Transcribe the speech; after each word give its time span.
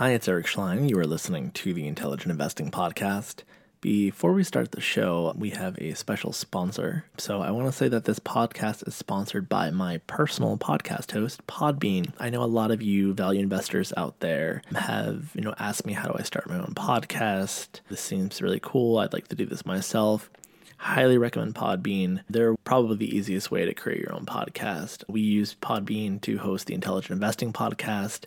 Hi, 0.00 0.12
it's 0.12 0.28
Eric 0.28 0.46
Schleien. 0.46 0.88
You 0.88 0.98
are 0.98 1.04
listening 1.04 1.50
to 1.50 1.74
the 1.74 1.86
Intelligent 1.86 2.30
Investing 2.30 2.70
Podcast. 2.70 3.42
Before 3.82 4.32
we 4.32 4.44
start 4.44 4.72
the 4.72 4.80
show, 4.80 5.34
we 5.36 5.50
have 5.50 5.76
a 5.78 5.92
special 5.92 6.32
sponsor. 6.32 7.04
So 7.18 7.42
I 7.42 7.50
want 7.50 7.66
to 7.66 7.72
say 7.72 7.86
that 7.88 8.06
this 8.06 8.18
podcast 8.18 8.88
is 8.88 8.94
sponsored 8.94 9.46
by 9.46 9.68
my 9.68 9.98
personal 10.06 10.56
podcast 10.56 11.12
host, 11.12 11.46
Podbean. 11.46 12.14
I 12.18 12.30
know 12.30 12.42
a 12.42 12.46
lot 12.46 12.70
of 12.70 12.80
you 12.80 13.12
value 13.12 13.42
investors 13.42 13.92
out 13.94 14.18
there 14.20 14.62
have, 14.74 15.32
you 15.34 15.42
know, 15.42 15.54
asked 15.58 15.84
me 15.84 15.92
how 15.92 16.08
do 16.08 16.16
I 16.18 16.22
start 16.22 16.48
my 16.48 16.56
own 16.56 16.72
podcast? 16.74 17.80
This 17.90 18.00
seems 18.00 18.40
really 18.40 18.60
cool. 18.62 19.00
I'd 19.00 19.12
like 19.12 19.28
to 19.28 19.36
do 19.36 19.44
this 19.44 19.66
myself. 19.66 20.30
Highly 20.78 21.18
recommend 21.18 21.56
Podbean. 21.56 22.22
They're 22.30 22.56
probably 22.64 22.96
the 22.96 23.14
easiest 23.14 23.50
way 23.50 23.66
to 23.66 23.74
create 23.74 24.00
your 24.00 24.14
own 24.14 24.24
podcast. 24.24 25.04
We 25.10 25.20
use 25.20 25.56
Podbean 25.60 26.22
to 26.22 26.38
host 26.38 26.68
the 26.68 26.74
Intelligent 26.74 27.10
Investing 27.10 27.52
Podcast. 27.52 28.24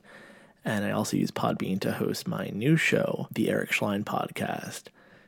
And 0.65 0.85
I 0.85 0.91
also 0.91 1.17
use 1.17 1.31
Podbean 1.31 1.79
to 1.81 1.91
host 1.91 2.27
my 2.27 2.49
new 2.53 2.77
show, 2.77 3.27
the 3.31 3.49
Eric 3.49 3.71
Schleien 3.71 4.03
Podcast. 4.03 4.83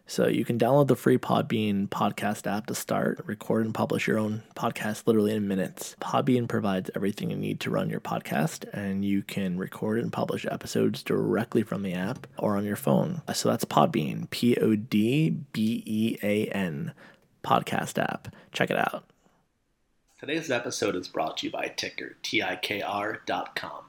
So 0.08 0.28
you 0.28 0.46
can 0.46 0.60
download 0.60 0.88
the 0.88 0.96
free 0.96 1.18
Podbean 1.18 1.90
podcast 1.90 2.46
app 2.46 2.68
to 2.68 2.76
start, 2.76 3.22
record 3.26 3.66
and 3.66 3.74
publish 3.74 4.08
your 4.08 4.20
own 4.20 4.44
podcast 4.56 5.08
literally 5.08 5.34
in 5.34 5.48
minutes. 5.48 5.96
Podbean 6.00 6.48
provides 6.48 6.92
everything 6.96 7.32
you 7.32 7.38
need 7.38 7.60
to 7.62 7.72
run 7.72 7.90
your 7.90 8.00
podcast, 8.00 8.72
and 8.72 9.04
you 9.04 9.24
can 9.24 9.58
record 9.58 10.00
and 10.00 10.14
publish 10.14 10.46
episodes 10.46 11.02
directly 11.02 11.64
from 11.64 11.82
the 11.82 11.94
app 11.94 12.28
or 12.38 12.56
on 12.56 12.66
your 12.66 12.76
phone. 12.76 13.24
So 13.34 13.50
that's 13.50 13.66
Podbean, 13.66 14.30
P 14.30 14.56
O 14.58 14.76
D 14.76 15.32
B 15.32 15.82
E 15.86 16.18
A 16.22 16.48
N, 16.50 16.94
podcast 17.44 17.98
app. 18.02 18.34
Check 18.52 18.70
it 18.70 18.78
out. 18.78 19.06
Today's 20.20 20.52
episode 20.52 20.96
is 20.96 21.08
brought 21.08 21.38
to 21.38 21.48
you 21.48 21.52
by 21.52 21.74
TIKR, 21.76 22.14
T 22.22 22.44
I 22.44 22.56
K 22.58 22.82
R.com. 22.82 23.86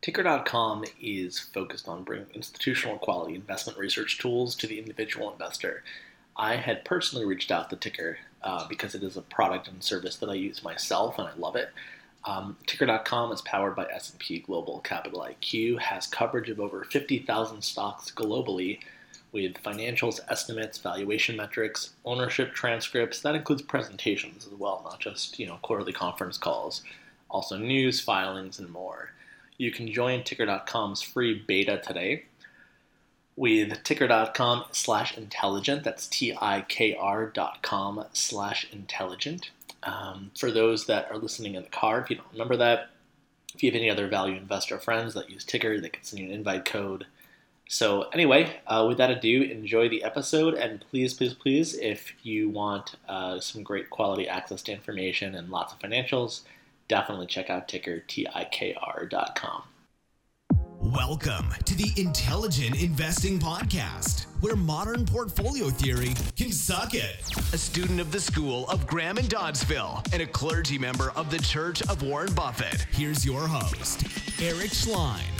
TIKR.com 0.00 0.84
is 1.02 1.40
focused 1.40 1.88
on 1.88 2.04
bringing 2.04 2.28
institutional 2.32 2.98
quality 2.98 3.34
investment 3.34 3.78
research 3.78 4.18
tools 4.18 4.54
to 4.56 4.68
the 4.68 4.78
individual 4.78 5.32
investor. 5.32 5.82
I 6.36 6.54
had 6.54 6.84
personally 6.84 7.24
reached 7.24 7.50
out 7.50 7.68
to 7.70 7.76
TIKR 7.76 8.16
uh, 8.42 8.68
because 8.68 8.94
it 8.94 9.02
is 9.02 9.16
a 9.16 9.22
product 9.22 9.66
and 9.66 9.82
service 9.82 10.16
that 10.16 10.30
I 10.30 10.34
use 10.34 10.62
myself 10.62 11.18
and 11.18 11.26
I 11.26 11.32
love 11.36 11.56
it. 11.56 11.70
Um, 12.24 12.56
TIKR.com 12.66 13.32
is 13.32 13.42
powered 13.42 13.74
by 13.74 13.86
S&P 13.86 14.38
Global 14.40 14.78
Capital 14.80 15.20
IQ, 15.20 15.80
has 15.80 16.06
coverage 16.06 16.48
of 16.48 16.60
over 16.60 16.84
50,000 16.84 17.62
stocks 17.62 18.12
globally 18.12 18.78
with 19.32 19.54
financials, 19.54 20.20
estimates, 20.28 20.78
valuation 20.78 21.36
metrics, 21.36 21.94
ownership 22.04 22.54
transcripts. 22.54 23.20
That 23.20 23.34
includes 23.34 23.62
presentations 23.62 24.46
as 24.46 24.54
well, 24.54 24.80
not 24.84 25.00
just 25.00 25.38
you 25.38 25.46
know 25.46 25.58
quarterly 25.62 25.92
conference 25.92 26.38
calls, 26.38 26.82
also 27.28 27.58
news, 27.58 28.00
filings, 28.00 28.58
and 28.58 28.70
more. 28.70 29.12
You 29.58 29.72
can 29.72 29.92
join 29.92 30.22
TIKR.com's 30.22 31.02
free 31.02 31.42
beta 31.44 31.80
today 31.84 32.26
with 33.34 33.70
tikr.com 33.82 34.64
slash 34.70 35.18
intelligent. 35.18 35.82
That's 35.82 36.06
T-I-K-R 36.06 37.26
dot 37.26 37.62
com 37.62 38.04
slash 38.12 38.68
intelligent. 38.72 39.50
Um, 39.82 40.30
for 40.38 40.52
those 40.52 40.86
that 40.86 41.10
are 41.10 41.18
listening 41.18 41.56
in 41.56 41.64
the 41.64 41.68
car, 41.70 42.00
if 42.00 42.08
you 42.08 42.16
don't 42.16 42.32
remember 42.32 42.56
that, 42.58 42.90
if 43.52 43.62
you 43.64 43.70
have 43.70 43.76
any 43.76 43.90
other 43.90 44.06
value 44.06 44.36
investor 44.36 44.78
friends 44.78 45.14
that 45.14 45.28
use 45.28 45.44
TIKR, 45.44 45.82
they 45.82 45.88
can 45.88 46.04
send 46.04 46.20
you 46.20 46.28
an 46.28 46.34
invite 46.34 46.64
code. 46.64 47.06
So 47.68 48.02
anyway, 48.12 48.60
uh, 48.68 48.84
with 48.88 48.98
that 48.98 49.10
ado, 49.10 49.42
enjoy 49.42 49.88
the 49.88 50.04
episode, 50.04 50.54
and 50.54 50.84
please, 50.88 51.14
please, 51.14 51.34
please, 51.34 51.74
if 51.74 52.12
you 52.22 52.48
want 52.48 52.94
uh, 53.08 53.40
some 53.40 53.64
great 53.64 53.90
quality 53.90 54.28
access 54.28 54.62
to 54.62 54.72
information 54.72 55.34
and 55.34 55.50
lots 55.50 55.72
of 55.72 55.80
financials, 55.80 56.42
definitely 56.88 57.26
check 57.26 57.50
out 57.50 57.68
ticker 57.68 58.02
tikr.com. 58.08 59.62
Welcome 60.80 61.52
to 61.64 61.74
the 61.74 61.92
Intelligent 62.00 62.80
Investing 62.80 63.38
Podcast, 63.38 64.26
where 64.40 64.56
modern 64.56 65.04
portfolio 65.04 65.68
theory 65.68 66.14
can 66.36 66.50
suck 66.52 66.94
it. 66.94 67.30
A 67.52 67.58
student 67.58 68.00
of 68.00 68.10
the 68.10 68.20
School 68.20 68.66
of 68.70 68.86
Graham 68.86 69.18
and 69.18 69.28
Doddsville 69.28 70.06
and 70.12 70.22
a 70.22 70.26
clergy 70.26 70.78
member 70.78 71.10
of 71.16 71.30
the 71.30 71.38
Church 71.38 71.82
of 71.82 72.02
Warren 72.02 72.32
Buffett. 72.32 72.86
Here's 72.92 73.26
your 73.26 73.46
host, 73.46 74.04
Eric 74.40 74.70
Schleien. 74.70 75.37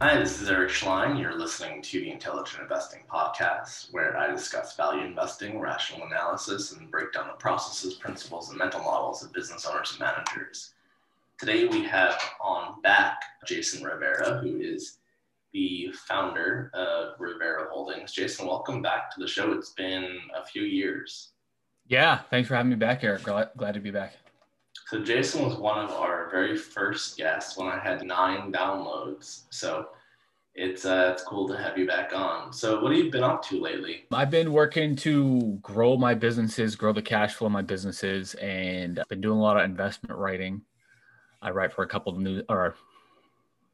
Hi, 0.00 0.16
this 0.16 0.40
is 0.40 0.48
Eric 0.48 0.70
Schleien. 0.70 1.20
You're 1.20 1.36
listening 1.36 1.82
to 1.82 1.98
the 1.98 2.12
Intelligent 2.12 2.62
Investing 2.62 3.00
Podcast, 3.12 3.92
where 3.92 4.16
I 4.16 4.30
discuss 4.30 4.76
value 4.76 5.04
investing, 5.04 5.58
rational 5.58 6.06
analysis, 6.06 6.70
and 6.70 6.88
break 6.88 7.12
down 7.12 7.26
the 7.26 7.32
processes, 7.32 7.94
principles, 7.94 8.48
and 8.48 8.56
mental 8.56 8.80
models 8.80 9.24
of 9.24 9.32
business 9.32 9.66
owners 9.66 9.90
and 9.90 9.98
managers. 9.98 10.74
Today 11.36 11.66
we 11.66 11.82
have 11.82 12.16
on 12.40 12.80
back 12.80 13.20
Jason 13.44 13.82
Rivera, 13.82 14.38
who 14.38 14.60
is 14.60 14.98
the 15.52 15.92
founder 16.06 16.70
of 16.74 17.18
Rivera 17.18 17.66
Holdings. 17.68 18.12
Jason, 18.12 18.46
welcome 18.46 18.80
back 18.80 19.12
to 19.16 19.20
the 19.20 19.26
show. 19.26 19.50
It's 19.50 19.72
been 19.72 20.16
a 20.32 20.46
few 20.46 20.62
years. 20.62 21.32
Yeah, 21.88 22.20
thanks 22.30 22.46
for 22.46 22.54
having 22.54 22.70
me 22.70 22.76
back, 22.76 23.02
Eric. 23.02 23.24
Glad, 23.24 23.50
glad 23.56 23.74
to 23.74 23.80
be 23.80 23.90
back. 23.90 24.12
So 24.88 24.98
Jason 25.02 25.44
was 25.44 25.58
one 25.58 25.84
of 25.84 25.90
our 25.90 26.30
very 26.30 26.56
first 26.56 27.18
guests 27.18 27.58
when 27.58 27.68
I 27.68 27.78
had 27.78 28.02
nine 28.02 28.50
downloads. 28.50 29.42
So 29.50 29.88
it's 30.54 30.86
uh, 30.86 31.10
it's 31.12 31.22
cool 31.22 31.46
to 31.48 31.58
have 31.58 31.76
you 31.76 31.86
back 31.86 32.14
on. 32.14 32.54
So 32.54 32.80
what 32.80 32.92
have 32.92 33.04
you 33.04 33.10
been 33.10 33.22
up 33.22 33.44
to 33.48 33.60
lately? 33.60 34.06
I've 34.10 34.30
been 34.30 34.50
working 34.50 34.96
to 34.96 35.58
grow 35.60 35.98
my 35.98 36.14
businesses, 36.14 36.74
grow 36.74 36.94
the 36.94 37.02
cash 37.02 37.34
flow 37.34 37.48
of 37.48 37.52
my 37.52 37.60
businesses, 37.60 38.32
and 38.36 38.98
I've 38.98 39.08
been 39.08 39.20
doing 39.20 39.38
a 39.38 39.42
lot 39.42 39.58
of 39.58 39.64
investment 39.64 40.16
writing. 40.16 40.62
I 41.42 41.50
write 41.50 41.74
for 41.74 41.84
a 41.84 41.88
couple 41.88 42.14
of 42.14 42.18
new 42.18 42.42
or 42.48 42.74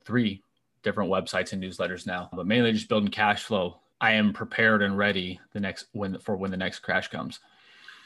three 0.04 0.42
different 0.82 1.12
websites 1.12 1.52
and 1.52 1.62
newsletters 1.62 2.08
now, 2.08 2.28
but 2.32 2.48
mainly 2.48 2.72
just 2.72 2.88
building 2.88 3.12
cash 3.12 3.44
flow. 3.44 3.78
I 4.00 4.14
am 4.14 4.32
prepared 4.32 4.82
and 4.82 4.98
ready 4.98 5.38
the 5.52 5.60
next 5.60 5.86
when 5.92 6.18
for 6.18 6.36
when 6.36 6.50
the 6.50 6.56
next 6.56 6.80
crash 6.80 7.06
comes. 7.06 7.38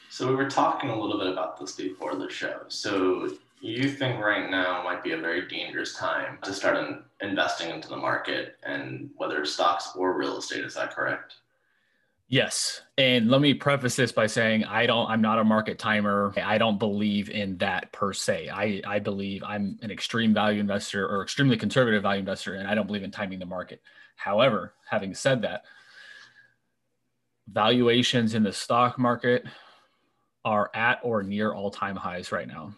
So 0.09 0.27
we 0.27 0.35
were 0.35 0.49
talking 0.49 0.89
a 0.89 0.99
little 0.99 1.19
bit 1.19 1.31
about 1.31 1.59
this 1.59 1.73
before 1.73 2.15
the 2.15 2.29
show. 2.29 2.61
So 2.67 3.29
you 3.61 3.89
think 3.89 4.19
right 4.19 4.49
now 4.49 4.83
might 4.83 5.03
be 5.03 5.11
a 5.11 5.17
very 5.17 5.47
dangerous 5.47 5.95
time 5.95 6.39
to 6.43 6.53
start 6.53 6.77
in, 6.77 7.03
investing 7.21 7.69
into 7.69 7.89
the 7.89 7.97
market 7.97 8.57
and 8.63 9.11
whether 9.17 9.45
stocks 9.45 9.91
or 9.95 10.17
real 10.17 10.37
estate 10.37 10.63
is 10.65 10.73
that 10.75 10.95
correct? 10.95 11.35
Yes. 12.27 12.81
And 12.97 13.29
let 13.29 13.41
me 13.41 13.53
preface 13.53 13.95
this 13.95 14.11
by 14.11 14.27
saying 14.27 14.63
i 14.65 14.85
don't 14.85 15.09
i'm 15.09 15.21
not 15.21 15.39
a 15.39 15.43
market 15.43 15.79
timer. 15.79 16.31
I 16.37 16.59
don't 16.59 16.77
believe 16.77 17.29
in 17.29 17.57
that 17.57 17.91
per 17.91 18.13
se. 18.13 18.49
I 18.49 18.81
i 18.85 18.99
believe 18.99 19.43
i'm 19.43 19.79
an 19.81 19.89
extreme 19.89 20.33
value 20.33 20.59
investor 20.59 21.07
or 21.07 21.23
extremely 21.23 21.57
conservative 21.57 22.03
value 22.03 22.19
investor 22.19 22.53
and 22.53 22.67
i 22.67 22.75
don't 22.75 22.85
believe 22.85 23.03
in 23.03 23.11
timing 23.11 23.39
the 23.39 23.45
market. 23.45 23.81
However 24.15 24.73
having 24.87 25.13
said 25.15 25.41
that 25.41 25.63
valuations 27.51 28.35
in 28.35 28.43
the 28.43 28.53
stock 28.53 28.99
market 28.99 29.43
are 30.45 30.71
at 30.73 30.99
or 31.03 31.23
near 31.23 31.53
all-time 31.53 31.95
highs 31.95 32.31
right 32.31 32.47
now. 32.47 32.73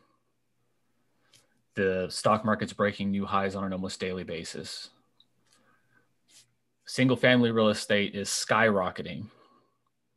The 1.76 2.08
stock 2.10 2.44
market's 2.44 2.74
breaking 2.74 3.12
new 3.12 3.26
highs 3.26 3.56
on 3.56 3.64
an 3.64 3.74
almost 3.74 4.00
daily 4.00 4.24
basis. 4.24 4.90
Single 6.86 7.16
family 7.16 7.52
real 7.52 7.70
estate 7.70 8.16
is 8.16 8.30
skyrocketing 8.30 9.26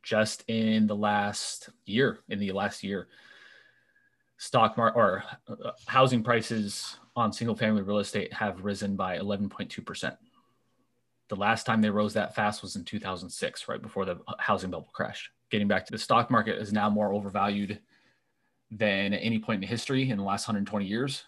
just 0.03 0.43
in 0.47 0.87
the 0.87 0.95
last 0.95 1.69
year, 1.85 2.19
in 2.29 2.39
the 2.39 2.51
last 2.51 2.83
year. 2.83 3.07
Stock 4.37 4.75
market 4.75 4.97
or 4.97 5.23
uh, 5.47 5.71
housing 5.87 6.23
prices 6.23 6.97
on 7.15 7.31
single 7.31 7.55
family 7.55 7.81
real 7.81 7.99
estate 7.99 8.33
have 8.33 8.65
risen 8.65 8.95
by 8.95 9.17
11.2%. 9.17 10.17
The 11.29 11.35
last 11.35 11.65
time 11.65 11.81
they 11.81 11.89
rose 11.89 12.13
that 12.13 12.35
fast 12.35 12.61
was 12.61 12.75
in 12.75 12.83
2006, 12.83 13.67
right 13.67 13.81
before 13.81 14.05
the 14.05 14.19
housing 14.37 14.69
bubble 14.69 14.89
crashed 14.91 15.29
getting 15.49 15.67
back 15.67 15.85
to 15.85 15.91
the 15.91 15.97
stock 15.97 16.29
market 16.31 16.57
is 16.57 16.73
now 16.73 16.89
more 16.89 17.13
overvalued 17.13 17.79
than 18.71 19.13
at 19.13 19.21
any 19.21 19.39
point 19.39 19.63
in 19.63 19.69
history 19.69 20.09
in 20.09 20.17
the 20.17 20.23
last 20.23 20.47
120 20.47 20.85
years 20.85 21.23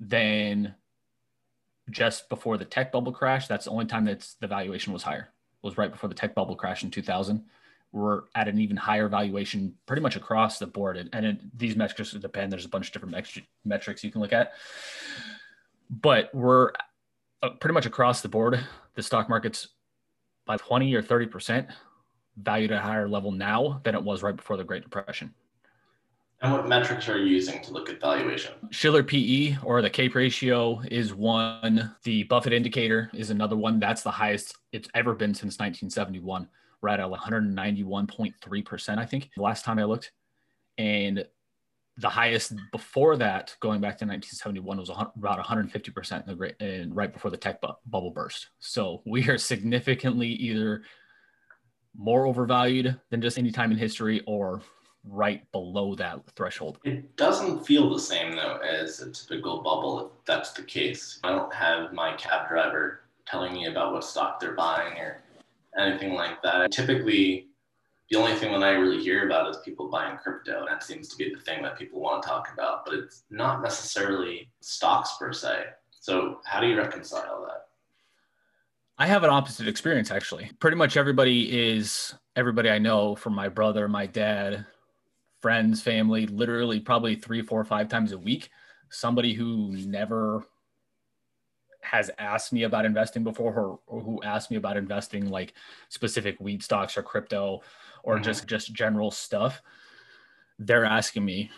than 0.00 0.74
just 1.90 2.28
before 2.28 2.56
the 2.56 2.64
tech 2.64 2.92
bubble 2.92 3.12
crash 3.12 3.48
that's 3.48 3.64
the 3.64 3.70
only 3.70 3.86
time 3.86 4.04
that 4.04 4.26
the 4.40 4.46
valuation 4.46 4.92
was 4.92 5.02
higher. 5.02 5.30
It 5.62 5.66
was 5.66 5.76
right 5.76 5.90
before 5.90 6.08
the 6.08 6.14
tech 6.14 6.34
bubble 6.34 6.54
crash 6.54 6.84
in 6.84 6.90
2000 6.90 7.44
we're 7.92 8.22
at 8.34 8.48
an 8.48 8.58
even 8.58 8.76
higher 8.76 9.08
valuation 9.08 9.74
pretty 9.86 10.02
much 10.02 10.16
across 10.16 10.58
the 10.58 10.66
board. 10.66 10.96
And, 10.96 11.08
and 11.12 11.24
it, 11.24 11.58
these 11.58 11.76
metrics 11.76 12.10
depend. 12.12 12.52
There's 12.52 12.64
a 12.64 12.68
bunch 12.68 12.88
of 12.88 12.92
different 12.92 13.16
metrics 13.64 14.04
you 14.04 14.10
can 14.10 14.20
look 14.20 14.32
at. 14.32 14.52
But 15.88 16.34
we're 16.34 16.72
uh, 17.42 17.50
pretty 17.60 17.72
much 17.72 17.86
across 17.86 18.20
the 18.20 18.28
board 18.28 18.60
the 18.94 19.02
stock 19.02 19.28
market's 19.28 19.68
by 20.44 20.56
20 20.56 20.92
or 20.94 21.02
30 21.02 21.26
percent 21.26 21.68
valued 22.42 22.72
at 22.72 22.78
a 22.78 22.82
higher 22.82 23.08
level 23.08 23.32
now 23.32 23.80
than 23.84 23.94
it 23.94 24.02
was 24.02 24.22
right 24.22 24.36
before 24.36 24.56
the 24.56 24.64
Great 24.64 24.82
Depression. 24.82 25.34
And 26.40 26.52
what 26.52 26.68
metrics 26.68 27.08
are 27.08 27.18
you 27.18 27.26
using 27.26 27.60
to 27.62 27.72
look 27.72 27.88
at 27.88 28.00
valuation? 28.00 28.52
Shiller 28.70 29.02
PE 29.02 29.56
or 29.64 29.82
the 29.82 29.90
CAPE 29.90 30.14
ratio 30.14 30.80
is 30.88 31.12
one. 31.12 31.94
The 32.04 32.22
Buffett 32.24 32.52
indicator 32.52 33.10
is 33.12 33.30
another 33.30 33.56
one. 33.56 33.80
That's 33.80 34.02
the 34.02 34.12
highest 34.12 34.56
it's 34.70 34.88
ever 34.94 35.14
been 35.14 35.34
since 35.34 35.58
1971. 35.58 36.48
We're 36.80 36.90
at 36.90 37.00
191.3%, 37.00 38.98
I 38.98 39.04
think, 39.04 39.30
the 39.34 39.42
last 39.42 39.64
time 39.64 39.80
I 39.80 39.84
looked. 39.84 40.12
And 40.76 41.26
the 41.96 42.08
highest 42.08 42.54
before 42.70 43.16
that, 43.16 43.56
going 43.58 43.80
back 43.80 43.98
to 43.98 44.04
1971, 44.04 44.78
was 44.78 44.90
about 44.90 45.38
150 45.38 45.90
percent 45.90 46.24
in 46.24 46.30
the 46.30 46.36
great, 46.36 46.54
and 46.60 46.94
right 46.94 47.12
before 47.12 47.32
the 47.32 47.36
tech 47.36 47.60
bu- 47.60 47.72
bubble 47.86 48.12
burst. 48.12 48.50
So 48.60 49.02
we 49.04 49.28
are 49.28 49.38
significantly 49.38 50.28
either 50.28 50.82
more 51.98 52.26
overvalued 52.26 52.98
than 53.10 53.20
just 53.20 53.38
any 53.38 53.50
time 53.50 53.70
in 53.70 53.76
history, 53.76 54.22
or 54.26 54.62
right 55.04 55.50
below 55.52 55.94
that 55.96 56.20
threshold. 56.34 56.78
It 56.84 57.16
doesn't 57.16 57.66
feel 57.66 57.90
the 57.90 58.00
same 58.00 58.34
though 58.36 58.58
as 58.58 59.00
a 59.00 59.10
typical 59.10 59.62
bubble. 59.62 60.12
If 60.18 60.24
that's 60.24 60.52
the 60.52 60.62
case, 60.62 61.18
I 61.24 61.30
don't 61.30 61.52
have 61.52 61.92
my 61.92 62.14
cab 62.16 62.48
driver 62.48 63.00
telling 63.26 63.52
me 63.52 63.66
about 63.66 63.92
what 63.92 64.04
stock 64.04 64.40
they're 64.40 64.54
buying 64.54 64.96
or 64.98 65.22
anything 65.78 66.14
like 66.14 66.42
that. 66.42 66.72
Typically, 66.72 67.48
the 68.10 68.18
only 68.18 68.34
thing 68.34 68.52
that 68.52 68.62
I 68.62 68.70
really 68.70 69.02
hear 69.02 69.26
about 69.26 69.50
is 69.50 69.58
people 69.58 69.88
buying 69.88 70.16
crypto. 70.16 70.60
And 70.60 70.68
that 70.68 70.82
seems 70.82 71.08
to 71.08 71.16
be 71.16 71.32
the 71.34 71.40
thing 71.40 71.62
that 71.62 71.78
people 71.78 72.00
want 72.00 72.22
to 72.22 72.28
talk 72.28 72.50
about, 72.52 72.86
but 72.86 72.94
it's 72.94 73.24
not 73.30 73.62
necessarily 73.62 74.50
stocks 74.60 75.16
per 75.18 75.32
se. 75.32 75.66
So, 75.90 76.40
how 76.44 76.60
do 76.60 76.68
you 76.68 76.78
reconcile 76.78 77.44
that? 77.46 77.67
I 78.98 79.06
have 79.06 79.22
an 79.24 79.30
opposite 79.30 79.68
experience 79.68 80.10
actually. 80.10 80.50
Pretty 80.58 80.76
much 80.76 80.96
everybody 80.96 81.70
is 81.70 82.14
everybody 82.36 82.70
I 82.70 82.78
know 82.78 83.14
from 83.14 83.34
my 83.34 83.48
brother, 83.48 83.88
my 83.88 84.06
dad, 84.06 84.66
friends, 85.40 85.80
family, 85.82 86.26
literally 86.26 86.80
probably 86.80 87.14
three, 87.14 87.42
four, 87.42 87.64
five 87.64 87.88
times 87.88 88.12
a 88.12 88.18
week. 88.18 88.50
Somebody 88.90 89.34
who 89.34 89.76
never 89.86 90.44
has 91.80 92.10
asked 92.18 92.52
me 92.52 92.64
about 92.64 92.84
investing 92.84 93.22
before 93.22 93.54
or, 93.54 93.78
or, 93.86 94.00
who 94.00 94.20
asked 94.22 94.50
me 94.50 94.56
about 94.56 94.76
investing 94.76 95.30
like 95.30 95.54
specific 95.88 96.36
weed 96.40 96.62
stocks 96.62 96.98
or 96.98 97.02
crypto 97.02 97.60
or 98.02 98.14
mm-hmm. 98.14 98.24
just 98.24 98.46
just 98.48 98.72
general 98.72 99.10
stuff 99.10 99.62
they're 100.58 100.84
asking 100.84 101.24
me 101.24 101.50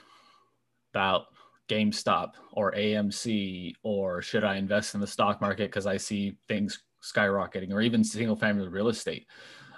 about 0.93 1.27
GameStop 1.69 2.33
or 2.53 2.73
AMC 2.73 3.75
or 3.83 4.21
should 4.23 4.45
I 4.45 4.57
invest 4.57 4.95
in 4.95 5.01
the 5.01 5.07
stock 5.07 5.41
market 5.41 5.71
because 5.71 5.87
I 5.87 5.97
see 5.97 6.37
things 6.49 6.83
skyrocketing 7.03 7.73
or 7.73 7.81
even 7.81 8.05
single 8.05 8.37
family 8.37 8.69
real 8.69 8.89
estate. 8.89 9.27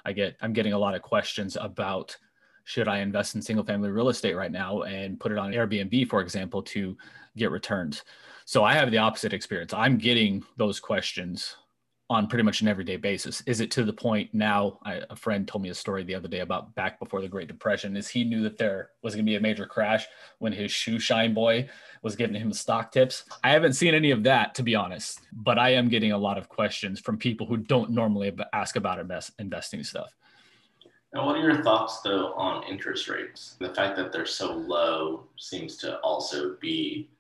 I 0.05 0.13
get 0.13 0.37
I'm 0.41 0.53
getting 0.53 0.73
a 0.73 0.79
lot 0.79 0.95
of 0.95 1.03
questions 1.03 1.57
about 1.61 2.17
should 2.65 2.89
I 2.89 2.99
invest 2.99 3.35
in 3.35 3.43
single 3.43 3.65
family 3.65 3.91
real 3.91 4.09
estate 4.09 4.35
right 4.37 4.53
now 4.53 4.83
and 4.83 5.19
put 5.19 5.33
it 5.33 5.39
on 5.39 5.53
Airbnb 5.53 6.09
for 6.09 6.21
example 6.21 6.63
to 6.63 6.97
get 7.37 7.51
returns. 7.51 8.03
So 8.45 8.65
I 8.65 8.75
have 8.75 8.91
the 8.91 8.99
opposite 8.99 9.33
experience. 9.33 9.73
I'm 9.73 9.97
getting 9.97 10.45
those 10.57 10.81
questions 10.81 11.57
on 12.13 12.27
pretty 12.27 12.45
much 12.45 12.61
an 12.61 12.69
everyday 12.69 12.97
basis. 12.97 13.43
Is 13.47 13.61
it 13.61 13.71
to 13.73 13.85
the 13.85 13.93
point 13.93 14.33
now? 14.33 14.79
I, 14.85 15.03
a 15.11 15.17
friend 15.17 15.49
told 15.49 15.63
me 15.63 15.71
a 15.71 15.75
story 15.75 16.05
the 16.05 16.15
other 16.15 16.29
day 16.29 16.41
about 16.41 16.75
back 16.75 17.01
before 17.01 17.21
the 17.21 17.29
Great 17.29 17.49
Depression. 17.49 17.97
Is 17.97 18.09
he 18.09 18.23
knew 18.23 18.43
that 18.43 18.59
there 18.59 18.91
was 19.03 19.15
going 19.15 19.25
to 19.25 19.31
be 19.31 19.37
a 19.37 19.41
major 19.41 19.67
crash 19.67 20.07
when 20.39 20.53
his 20.53 20.71
shoe 20.71 20.99
shine 20.99 21.35
boy 21.35 21.69
was 22.03 22.17
giving 22.17 22.37
him 22.37 22.53
stock 22.53 22.93
tips. 22.93 23.25
I 23.43 23.51
haven't 23.51 23.75
seen 23.75 23.95
any 23.95 24.11
of 24.11 24.23
that 24.25 24.55
to 24.57 24.63
be 24.63 24.75
honest, 24.75 25.21
but 25.33 25.59
I 25.59 25.71
am 25.71 25.89
getting 25.89 26.13
a 26.13 26.19
lot 26.19 26.37
of 26.37 26.49
questions 26.49 27.01
from 27.01 27.17
people 27.17 27.47
who 27.47 27.57
don't 27.57 27.91
normally 27.91 28.37
ask 28.53 28.77
about 28.77 28.99
invest, 28.99 29.33
investing 29.39 29.85
stuff. 29.85 30.15
Now, 31.15 31.27
what 31.27 31.37
are 31.37 31.43
your 31.43 31.63
thoughts 31.63 32.01
though 32.01 32.33
on 32.35 32.65
interest 32.65 33.09
rates? 33.09 33.57
The 33.61 33.75
fact 33.75 33.97
that 33.97 34.13
they're 34.13 34.27
so 34.27 34.53
low 34.53 35.29
seems 35.39 35.77
to 35.79 35.99
also 35.99 36.57
be 36.61 37.11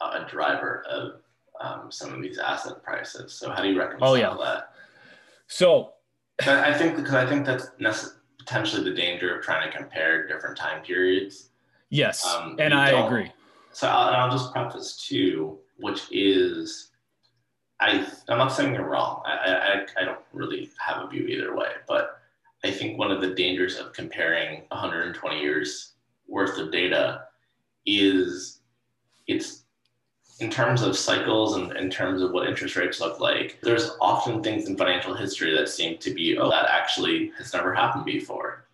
a 0.00 0.24
driver 0.28 0.84
of 0.88 1.20
um, 1.60 1.90
some 1.90 2.12
of 2.12 2.22
these 2.22 2.38
asset 2.38 2.82
prices. 2.82 3.32
So 3.32 3.50
how 3.50 3.62
do 3.62 3.68
you 3.68 3.78
reconcile 3.78 4.10
oh, 4.10 4.14
yeah. 4.14 4.36
that? 4.40 4.70
So 5.46 5.92
I 6.40 6.72
think 6.76 6.96
because 6.96 7.14
I 7.14 7.26
think 7.26 7.46
that's 7.46 7.68
potentially 8.38 8.84
the 8.84 8.94
danger 8.94 9.36
of 9.36 9.44
trying 9.44 9.70
to 9.70 9.76
compare 9.76 10.26
different 10.26 10.56
time 10.56 10.82
periods. 10.82 11.50
Yes, 11.90 12.26
um, 12.26 12.56
and 12.58 12.74
I 12.74 12.90
agree. 13.06 13.30
So 13.72 13.88
I'll, 13.88 14.08
and 14.08 14.16
I'll 14.16 14.30
just 14.30 14.52
preface 14.52 14.96
too, 14.96 15.58
which 15.78 16.02
is 16.10 16.90
I 17.80 18.06
I'm 18.28 18.38
not 18.38 18.48
saying 18.48 18.74
you're 18.74 18.88
wrong. 18.88 19.22
I, 19.26 19.84
I 19.96 20.02
I 20.02 20.04
don't 20.04 20.20
really 20.32 20.70
have 20.84 21.04
a 21.04 21.08
view 21.08 21.26
either 21.26 21.54
way, 21.56 21.68
but 21.86 22.20
I 22.64 22.70
think 22.70 22.98
one 22.98 23.10
of 23.10 23.20
the 23.20 23.34
dangers 23.34 23.78
of 23.78 23.92
comparing 23.92 24.62
120 24.68 25.40
years 25.40 25.92
worth 26.26 26.58
of 26.58 26.72
data 26.72 27.24
is 27.84 28.60
it's 29.26 29.63
in 30.40 30.50
terms 30.50 30.82
of 30.82 30.96
cycles 30.96 31.56
and 31.56 31.72
in 31.76 31.90
terms 31.90 32.20
of 32.20 32.32
what 32.32 32.48
interest 32.48 32.76
rates 32.76 33.00
look 33.00 33.20
like, 33.20 33.58
there's 33.62 33.92
often 34.00 34.42
things 34.42 34.68
in 34.68 34.76
financial 34.76 35.14
history 35.14 35.56
that 35.56 35.68
seem 35.68 35.98
to 35.98 36.12
be, 36.12 36.36
oh, 36.36 36.50
that 36.50 36.66
actually 36.68 37.30
has 37.38 37.52
never 37.52 37.72
happened 37.72 38.04
before. 38.04 38.66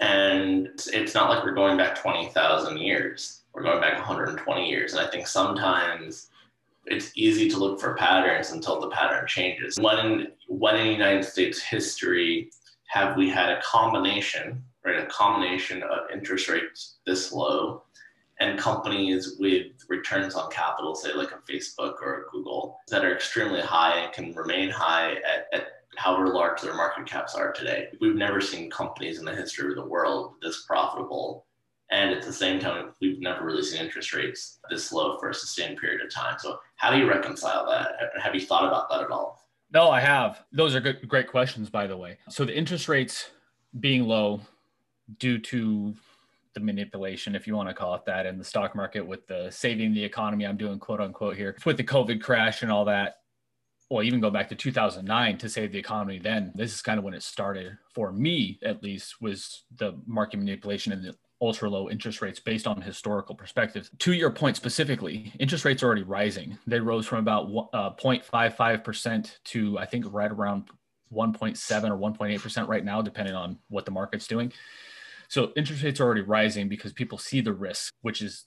And 0.00 0.68
it's 0.92 1.14
not 1.14 1.28
like 1.30 1.44
we're 1.44 1.54
going 1.54 1.76
back 1.76 2.00
20,000 2.00 2.78
years. 2.78 3.42
We're 3.52 3.64
going 3.64 3.80
back 3.80 3.94
120 3.94 4.68
years. 4.68 4.92
And 4.92 5.04
I 5.04 5.10
think 5.10 5.26
sometimes 5.26 6.30
it's 6.86 7.10
easy 7.16 7.48
to 7.50 7.58
look 7.58 7.80
for 7.80 7.94
patterns 7.94 8.52
until 8.52 8.80
the 8.80 8.90
pattern 8.90 9.26
changes. 9.26 9.76
When, 9.80 10.28
when 10.46 10.76
in 10.76 10.86
United 10.86 11.24
States 11.24 11.60
history 11.60 12.50
have 12.86 13.16
we 13.16 13.28
had 13.28 13.50
a 13.50 13.60
combination, 13.62 14.62
right, 14.84 15.02
a 15.02 15.06
combination 15.06 15.82
of 15.82 16.10
interest 16.12 16.48
rates 16.48 16.98
this 17.04 17.32
low 17.32 17.82
and 18.40 18.58
companies 18.58 19.36
with 19.38 19.66
returns 19.88 20.34
on 20.34 20.50
capital, 20.50 20.94
say 20.94 21.12
like 21.12 21.32
a 21.32 21.52
Facebook 21.52 21.94
or 22.00 22.22
a 22.22 22.30
Google, 22.30 22.78
that 22.88 23.04
are 23.04 23.14
extremely 23.14 23.60
high 23.60 23.98
and 23.98 24.12
can 24.12 24.32
remain 24.34 24.70
high 24.70 25.14
at, 25.14 25.46
at 25.52 25.66
however 25.96 26.28
large 26.28 26.60
their 26.60 26.74
market 26.74 27.06
caps 27.06 27.34
are 27.34 27.52
today. 27.52 27.88
We've 28.00 28.14
never 28.14 28.40
seen 28.40 28.70
companies 28.70 29.18
in 29.18 29.24
the 29.24 29.34
history 29.34 29.70
of 29.70 29.76
the 29.76 29.86
world 29.86 30.34
this 30.40 30.64
profitable. 30.66 31.46
And 31.90 32.12
at 32.12 32.22
the 32.22 32.32
same 32.32 32.60
time, 32.60 32.92
we've 33.00 33.20
never 33.20 33.44
really 33.44 33.62
seen 33.62 33.80
interest 33.80 34.14
rates 34.14 34.60
this 34.70 34.92
low 34.92 35.18
for 35.18 35.30
a 35.30 35.34
sustained 35.34 35.78
period 35.78 36.04
of 36.04 36.12
time. 36.12 36.38
So, 36.38 36.58
how 36.76 36.90
do 36.90 36.98
you 36.98 37.08
reconcile 37.08 37.66
that? 37.70 37.92
Have 38.22 38.34
you 38.34 38.42
thought 38.42 38.66
about 38.66 38.90
that 38.90 39.00
at 39.00 39.10
all? 39.10 39.48
No, 39.72 39.90
I 39.90 40.00
have. 40.00 40.44
Those 40.52 40.74
are 40.74 40.80
good, 40.80 41.08
great 41.08 41.28
questions, 41.28 41.70
by 41.70 41.86
the 41.86 41.96
way. 41.96 42.18
So, 42.28 42.44
the 42.44 42.56
interest 42.56 42.88
rates 42.88 43.30
being 43.80 44.04
low 44.04 44.42
due 45.18 45.38
to 45.38 45.94
the 46.58 46.64
manipulation, 46.64 47.34
if 47.34 47.46
you 47.46 47.54
want 47.54 47.68
to 47.68 47.74
call 47.74 47.94
it 47.94 48.04
that, 48.06 48.26
in 48.26 48.38
the 48.38 48.44
stock 48.44 48.74
market 48.74 49.06
with 49.06 49.26
the 49.26 49.48
saving 49.50 49.94
the 49.94 50.04
economy. 50.04 50.46
I'm 50.46 50.56
doing 50.56 50.78
quote 50.78 51.00
unquote 51.00 51.36
here 51.36 51.56
with 51.64 51.76
the 51.76 51.84
COVID 51.84 52.22
crash 52.22 52.62
and 52.62 52.72
all 52.72 52.84
that. 52.86 53.16
Well, 53.90 54.02
even 54.02 54.20
go 54.20 54.30
back 54.30 54.50
to 54.50 54.54
2009 54.54 55.38
to 55.38 55.48
save 55.48 55.72
the 55.72 55.78
economy. 55.78 56.18
Then 56.18 56.52
this 56.54 56.74
is 56.74 56.82
kind 56.82 56.98
of 56.98 57.04
when 57.04 57.14
it 57.14 57.22
started 57.22 57.78
for 57.94 58.12
me, 58.12 58.58
at 58.62 58.82
least, 58.82 59.20
was 59.20 59.64
the 59.76 59.98
market 60.06 60.36
manipulation 60.36 60.92
and 60.92 61.02
the 61.02 61.14
ultra 61.40 61.70
low 61.70 61.88
interest 61.88 62.20
rates 62.20 62.40
based 62.40 62.66
on 62.66 62.82
historical 62.82 63.34
perspective. 63.34 63.88
To 64.00 64.12
your 64.12 64.30
point 64.30 64.56
specifically, 64.56 65.32
interest 65.38 65.64
rates 65.64 65.82
are 65.82 65.86
already 65.86 66.02
rising. 66.02 66.58
They 66.66 66.80
rose 66.80 67.06
from 67.06 67.20
about 67.20 67.44
uh, 67.72 67.90
0.55% 67.94 69.38
to 69.44 69.78
I 69.78 69.86
think 69.86 70.04
right 70.12 70.30
around 70.30 70.68
1.7 71.12 71.90
or 71.90 71.96
1.8% 71.96 72.68
right 72.68 72.84
now, 72.84 73.00
depending 73.00 73.34
on 73.34 73.58
what 73.68 73.84
the 73.84 73.90
market's 73.90 74.26
doing. 74.26 74.52
So 75.28 75.52
interest 75.56 75.82
rates 75.82 76.00
are 76.00 76.04
already 76.04 76.22
rising 76.22 76.68
because 76.68 76.92
people 76.92 77.18
see 77.18 77.40
the 77.40 77.52
risk, 77.52 77.94
which 78.02 78.22
is 78.22 78.46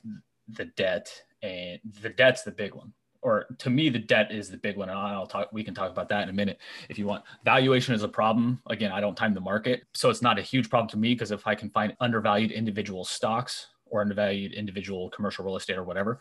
the 0.49 0.65
debt, 0.65 1.23
and 1.41 1.79
the 2.01 2.09
debt's 2.09 2.43
the 2.43 2.51
big 2.51 2.73
one. 2.73 2.93
Or 3.23 3.45
to 3.59 3.69
me, 3.69 3.89
the 3.89 3.99
debt 3.99 4.31
is 4.31 4.49
the 4.49 4.57
big 4.57 4.77
one. 4.77 4.89
And 4.89 4.97
I'll 4.97 5.27
talk. 5.27 5.49
We 5.53 5.63
can 5.63 5.75
talk 5.75 5.91
about 5.91 6.09
that 6.09 6.23
in 6.23 6.29
a 6.29 6.33
minute 6.33 6.57
if 6.89 6.97
you 6.97 7.05
want. 7.05 7.23
Valuation 7.45 7.93
is 7.93 8.01
a 8.01 8.07
problem. 8.07 8.59
Again, 8.67 8.91
I 8.91 8.99
don't 8.99 9.15
time 9.15 9.35
the 9.35 9.41
market, 9.41 9.83
so 9.93 10.09
it's 10.09 10.23
not 10.23 10.39
a 10.39 10.41
huge 10.41 10.69
problem 10.69 10.89
to 10.89 10.97
me 10.97 11.13
because 11.13 11.31
if 11.31 11.45
I 11.45 11.53
can 11.53 11.69
find 11.69 11.95
undervalued 11.99 12.51
individual 12.51 13.05
stocks 13.05 13.67
or 13.85 14.01
undervalued 14.01 14.53
individual 14.53 15.11
commercial 15.11 15.45
real 15.45 15.55
estate 15.55 15.77
or 15.77 15.83
whatever, 15.83 16.19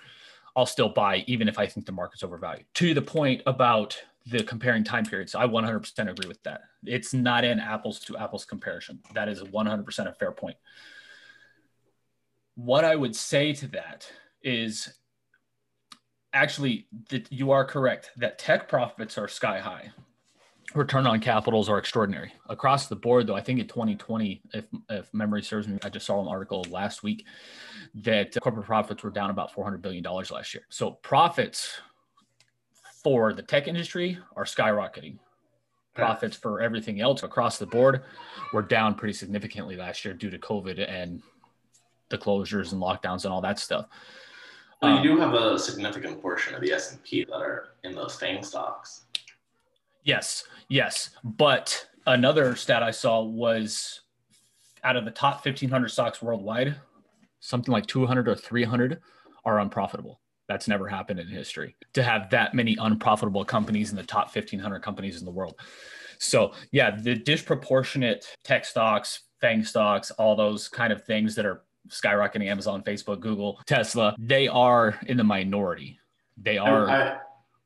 I'll 0.57 0.67
still 0.67 0.91
buy 0.91 1.25
even 1.27 1.49
if 1.49 1.59
I 1.59 1.67
think 1.67 1.87
the 1.87 1.93
market's 1.93 2.23
overvalued. 2.23 2.67
To 2.75 2.93
the 2.93 3.03
point 3.03 3.43
about 3.47 3.97
the 4.27 4.43
comparing 4.45 4.85
time 4.85 5.05
periods. 5.05 5.35
I 5.35 5.47
100% 5.47 6.11
agree 6.11 6.29
with 6.29 6.43
that. 6.43 6.63
It's 6.85 7.15
not 7.15 7.45
an 7.45 7.59
apples 7.59 8.01
to 8.01 8.17
apples 8.17 8.45
comparison. 8.45 9.01
That 9.15 9.29
is 9.29 9.43
100% 9.43 10.07
a 10.07 10.13
fair 10.13 10.33
point. 10.33 10.57
What 12.55 12.85
I 12.85 12.97
would 12.97 13.17
say 13.17 13.53
to 13.55 13.69
that 13.69 14.11
is 14.43 14.93
actually 16.33 16.87
that 17.09 17.31
you 17.33 17.51
are 17.51 17.65
correct 17.65 18.11
that 18.17 18.39
tech 18.39 18.69
profits 18.69 19.19
are 19.19 19.29
sky 19.29 19.59
high. 19.59 19.91
Return 20.75 21.05
on 21.05 21.19
capitals 21.19 21.69
are 21.69 21.79
extraordinary 21.79 22.33
across 22.49 22.87
the 22.87 22.95
board, 22.95 23.27
though. 23.27 23.35
I 23.35 23.41
think 23.41 23.59
in 23.59 23.67
2020, 23.67 24.41
if, 24.55 24.67
if 24.89 25.13
memory 25.13 25.43
serves 25.43 25.67
me, 25.67 25.79
I 25.83 25.89
just 25.89 26.07
saw 26.07 26.21
an 26.21 26.29
article 26.29 26.65
last 26.71 27.03
week 27.03 27.27
that 27.97 28.37
corporate 28.41 28.67
profits 28.67 29.03
were 29.03 29.11
down 29.11 29.31
about 29.31 29.53
$400 29.53 29.83
billion 29.83 30.05
last 30.05 30.55
year. 30.55 30.63
So 30.69 30.93
profits 30.93 31.81
for 33.03 33.33
the 33.33 33.43
tech 33.43 33.69
industry 33.69 34.19
are 34.37 34.45
skyrocketing. 34.45 35.19
Profits 35.95 36.37
for 36.37 36.61
everything 36.61 37.01
else 37.01 37.23
across 37.23 37.59
the 37.59 37.67
board 37.67 38.03
were 38.53 38.63
down 38.63 38.95
pretty 38.95 39.13
significantly 39.13 39.77
last 39.77 40.05
year 40.05 40.15
due 40.15 40.31
to 40.31 40.39
COVID 40.39 40.89
and 40.89 41.23
the 42.09 42.19
closures 42.19 42.73
and 42.73 42.81
lockdowns 42.81 43.25
and 43.25 43.33
all 43.33 43.41
that 43.41 43.59
stuff. 43.59 43.87
Well, 44.83 44.97
you 44.97 45.03
do 45.03 45.13
um, 45.21 45.33
have 45.33 45.35
a 45.35 45.59
significant 45.59 46.23
portion 46.23 46.55
of 46.55 46.61
the 46.61 46.73
S 46.73 46.93
and 46.93 47.03
P 47.03 47.25
that 47.25 47.37
are 47.37 47.75
in 47.85 47.95
those 47.95 48.15
FANG 48.17 48.43
stocks. 48.43 49.05
Yes, 50.05 50.45
yes. 50.69 51.11
But 51.23 51.87
another 52.07 52.57
stat 52.57 52.83
I 52.83 52.91
saw 52.91 53.23
was 53.23 54.01
out 54.83 54.97
of 54.97 55.05
the 55.05 55.11
top 55.11 55.45
1,500 55.45 55.89
stocks 55.89 56.23
worldwide, 56.23 56.77
something 57.41 57.73
like 57.73 57.87
200 57.87 58.29
or 58.29 58.35
300 58.35 59.01
are 59.45 59.61
unprofitable. 59.61 60.21
That's 60.51 60.67
never 60.67 60.89
happened 60.89 61.21
in 61.21 61.29
history 61.29 61.77
to 61.93 62.03
have 62.03 62.29
that 62.31 62.55
many 62.55 62.77
unprofitable 62.81 63.45
companies 63.45 63.91
in 63.91 63.97
the 63.97 64.03
top 64.03 64.35
1500 64.35 64.81
companies 64.83 65.21
in 65.21 65.25
the 65.25 65.31
world. 65.31 65.55
So, 66.19 66.55
yeah, 66.73 66.91
the 66.91 67.15
disproportionate 67.15 68.27
tech 68.43 68.65
stocks, 68.65 69.21
FANG 69.41 69.63
stocks, 69.63 70.11
all 70.11 70.35
those 70.35 70.67
kind 70.67 70.93
of 70.93 71.05
things 71.05 71.37
that 71.37 71.47
are 71.47 71.63
skyrocketing 71.89 72.49
Amazon, 72.49 72.83
Facebook, 72.83 73.21
Google, 73.21 73.61
Tesla, 73.65 74.17
they 74.19 74.49
are 74.49 74.99
in 75.07 75.17
the 75.17 75.23
minority. 75.23 76.01
They 76.37 76.59
are. 76.59 76.91
I, 76.91 77.19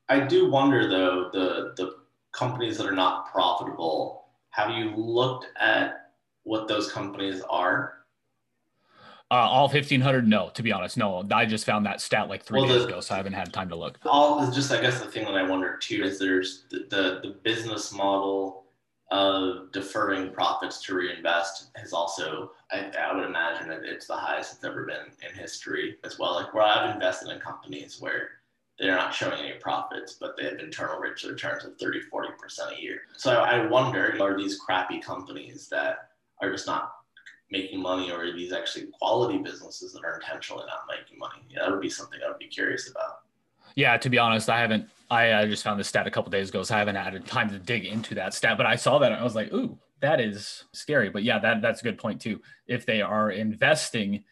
I 0.07 0.19
do 0.19 0.51
wonder 0.51 0.87
though 0.87 1.31
the 1.33 1.73
the 1.75 1.95
companies 2.33 2.77
that 2.77 2.85
are 2.85 2.95
not 2.95 3.31
profitable. 3.31 4.27
Have 4.51 4.69
you 4.69 4.95
looked 4.95 5.47
at 5.59 6.11
what 6.43 6.67
those 6.67 6.91
companies 6.91 7.41
are? 7.49 7.94
Uh, 9.31 9.35
all 9.35 9.67
1500 9.67 10.27
no 10.27 10.49
to 10.53 10.61
be 10.61 10.71
honest 10.71 10.97
no. 10.97 11.25
I 11.31 11.45
just 11.45 11.65
found 11.65 11.85
that 11.85 11.99
stat 11.99 12.29
like 12.29 12.43
three 12.43 12.61
well, 12.61 12.69
days 12.69 12.83
the, 12.83 12.89
ago 12.89 12.99
so 13.01 13.15
i 13.15 13.17
haven't 13.17 13.33
had 13.33 13.51
time 13.51 13.69
to 13.69 13.75
look. 13.75 13.97
All 14.05 14.49
just 14.51 14.71
i 14.71 14.79
guess 14.79 14.99
the 14.99 15.09
thing 15.09 15.25
that 15.25 15.35
i 15.35 15.43
wonder 15.43 15.77
too 15.77 16.03
is 16.03 16.19
there's 16.19 16.65
the, 16.69 16.85
the, 16.89 17.19
the 17.23 17.35
business 17.43 17.91
model 17.91 18.65
of 19.11 19.71
deferring 19.71 20.31
profits 20.31 20.81
to 20.83 20.95
reinvest 20.95 21.71
has 21.75 21.93
also 21.93 22.51
I, 22.71 22.91
I 22.99 23.15
would 23.15 23.25
imagine 23.25 23.67
that 23.69 23.83
it's 23.83 24.07
the 24.07 24.15
highest 24.15 24.55
it's 24.55 24.63
ever 24.63 24.85
been 24.85 25.11
in 25.27 25.35
history 25.35 25.97
as 26.03 26.19
well. 26.19 26.35
Like 26.35 26.53
where 26.53 26.63
i've 26.63 26.93
invested 26.93 27.29
in 27.29 27.39
companies 27.39 27.97
where 27.99 28.29
they're 28.79 28.95
not 28.95 29.13
showing 29.13 29.39
any 29.39 29.53
profits, 29.59 30.13
but 30.13 30.35
they 30.35 30.43
have 30.43 30.59
internal 30.59 30.99
rates 30.99 31.23
of 31.23 31.31
returns 31.31 31.63
of 31.63 31.77
30, 31.77 32.01
40% 32.13 32.77
a 32.77 32.81
year. 32.81 33.01
So 33.15 33.39
I 33.39 33.65
wonder, 33.67 34.17
are 34.21 34.37
these 34.37 34.59
crappy 34.59 34.99
companies 34.99 35.69
that 35.69 36.09
are 36.41 36.51
just 36.51 36.67
not 36.67 36.94
making 37.55 37.81
money 37.81 38.11
or 38.11 38.25
are 38.25 38.33
these 38.33 38.51
actually 38.51 38.87
quality 38.99 39.37
businesses 39.37 39.93
that 39.93 40.03
are 40.03 40.15
intentionally 40.15 40.65
not 40.67 40.81
making 40.89 41.17
money? 41.17 41.41
Yeah, 41.49 41.61
that 41.61 41.71
would 41.71 41.81
be 41.81 41.89
something 41.89 42.19
I 42.23 42.29
would 42.29 42.39
be 42.39 42.47
curious 42.47 42.89
about. 42.89 43.19
Yeah, 43.75 43.97
to 43.97 44.09
be 44.09 44.17
honest, 44.17 44.49
I 44.49 44.59
haven't. 44.59 44.89
I, 45.09 45.45
just 45.45 45.63
found 45.63 45.79
this 45.79 45.87
stat 45.87 46.07
a 46.07 46.11
couple 46.11 46.31
days 46.31 46.49
ago, 46.49 46.63
so 46.63 46.75
I 46.75 46.79
haven't 46.79 46.95
had 46.95 47.25
time 47.27 47.49
to 47.49 47.59
dig 47.59 47.85
into 47.85 48.15
that 48.15 48.33
stat. 48.33 48.57
But 48.57 48.65
I 48.65 48.75
saw 48.75 48.97
that 48.99 49.11
and 49.11 49.21
I 49.21 49.23
was 49.23 49.35
like, 49.35 49.53
"Ooh, 49.53 49.77
that 50.01 50.19
is 50.19 50.63
scary." 50.73 51.09
But 51.09 51.23
yeah, 51.23 51.39
that 51.39 51.61
that's 51.61 51.81
a 51.81 51.83
good 51.83 51.97
point 51.97 52.21
too. 52.21 52.41
If 52.67 52.85
they 52.85 53.01
are 53.01 53.29
investing 53.29 54.23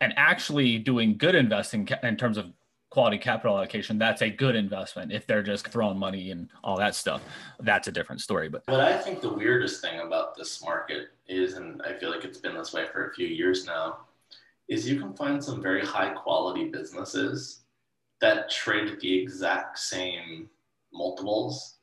and 0.00 0.12
actually 0.16 0.78
doing 0.78 1.16
good 1.18 1.34
investing 1.34 1.88
in 2.02 2.16
terms 2.16 2.36
of 2.36 2.46
quality 2.90 3.18
capital 3.18 3.56
allocation, 3.56 3.98
that's 3.98 4.22
a 4.22 4.30
good 4.30 4.56
investment. 4.56 5.12
If 5.12 5.26
they're 5.26 5.42
just 5.42 5.68
throwing 5.68 5.98
money 5.98 6.30
and 6.30 6.48
all 6.64 6.76
that 6.78 6.94
stuff, 6.94 7.22
that's 7.60 7.88
a 7.88 7.92
different 7.92 8.20
story. 8.20 8.48
But 8.48 8.62
what 8.66 8.80
I 8.80 8.96
think 8.96 9.20
the 9.20 9.32
weirdest 9.32 9.82
thing 9.82 10.00
about 10.00 10.36
this 10.36 10.62
market 10.62 11.08
is, 11.26 11.54
and 11.54 11.82
I 11.82 11.92
feel 11.94 12.10
like 12.10 12.24
it's 12.24 12.38
been 12.38 12.54
this 12.54 12.72
way 12.72 12.86
for 12.86 13.08
a 13.08 13.14
few 13.14 13.26
years 13.26 13.66
now, 13.66 13.98
is 14.68 14.88
you 14.88 15.00
can 15.00 15.14
find 15.14 15.42
some 15.42 15.62
very 15.62 15.84
high 15.84 16.10
quality 16.10 16.66
businesses 16.66 17.60
that 18.20 18.50
trade 18.50 18.88
at 18.88 19.00
the 19.00 19.18
exact 19.18 19.78
same 19.78 20.48
multiples 20.92 21.76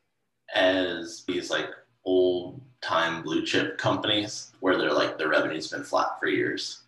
as 0.53 1.23
these 1.27 1.49
like 1.49 1.69
old 2.03 2.61
time 2.81 3.23
blue 3.23 3.43
chip 3.43 3.77
companies 3.77 4.51
where 4.59 4.77
they're 4.77 4.93
like 4.93 5.17
the 5.17 5.27
revenue's 5.27 5.69
been 5.69 5.83
flat 5.83 6.19
for 6.19 6.27
years. 6.27 6.81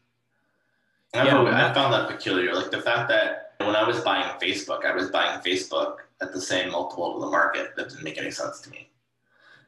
And 1.13 1.27
yeah, 1.27 1.69
I 1.69 1.73
found 1.73 1.93
that 1.93 2.09
peculiar. 2.09 2.53
Like 2.53 2.69
the 2.69 2.81
fact 2.81 3.09
that 3.09 3.46
when 3.59 3.75
I 3.75 3.83
was 3.83 3.99
buying 4.01 4.27
Facebook, 4.39 4.85
I 4.85 4.93
was 4.93 5.09
buying 5.09 5.39
Facebook 5.41 5.97
at 6.21 6.33
the 6.33 6.41
same 6.41 6.71
multiple 6.71 7.15
of 7.15 7.21
the 7.21 7.27
market. 7.27 7.75
That 7.75 7.89
didn't 7.89 8.03
make 8.03 8.17
any 8.17 8.31
sense 8.31 8.59
to 8.61 8.69
me. 8.69 8.89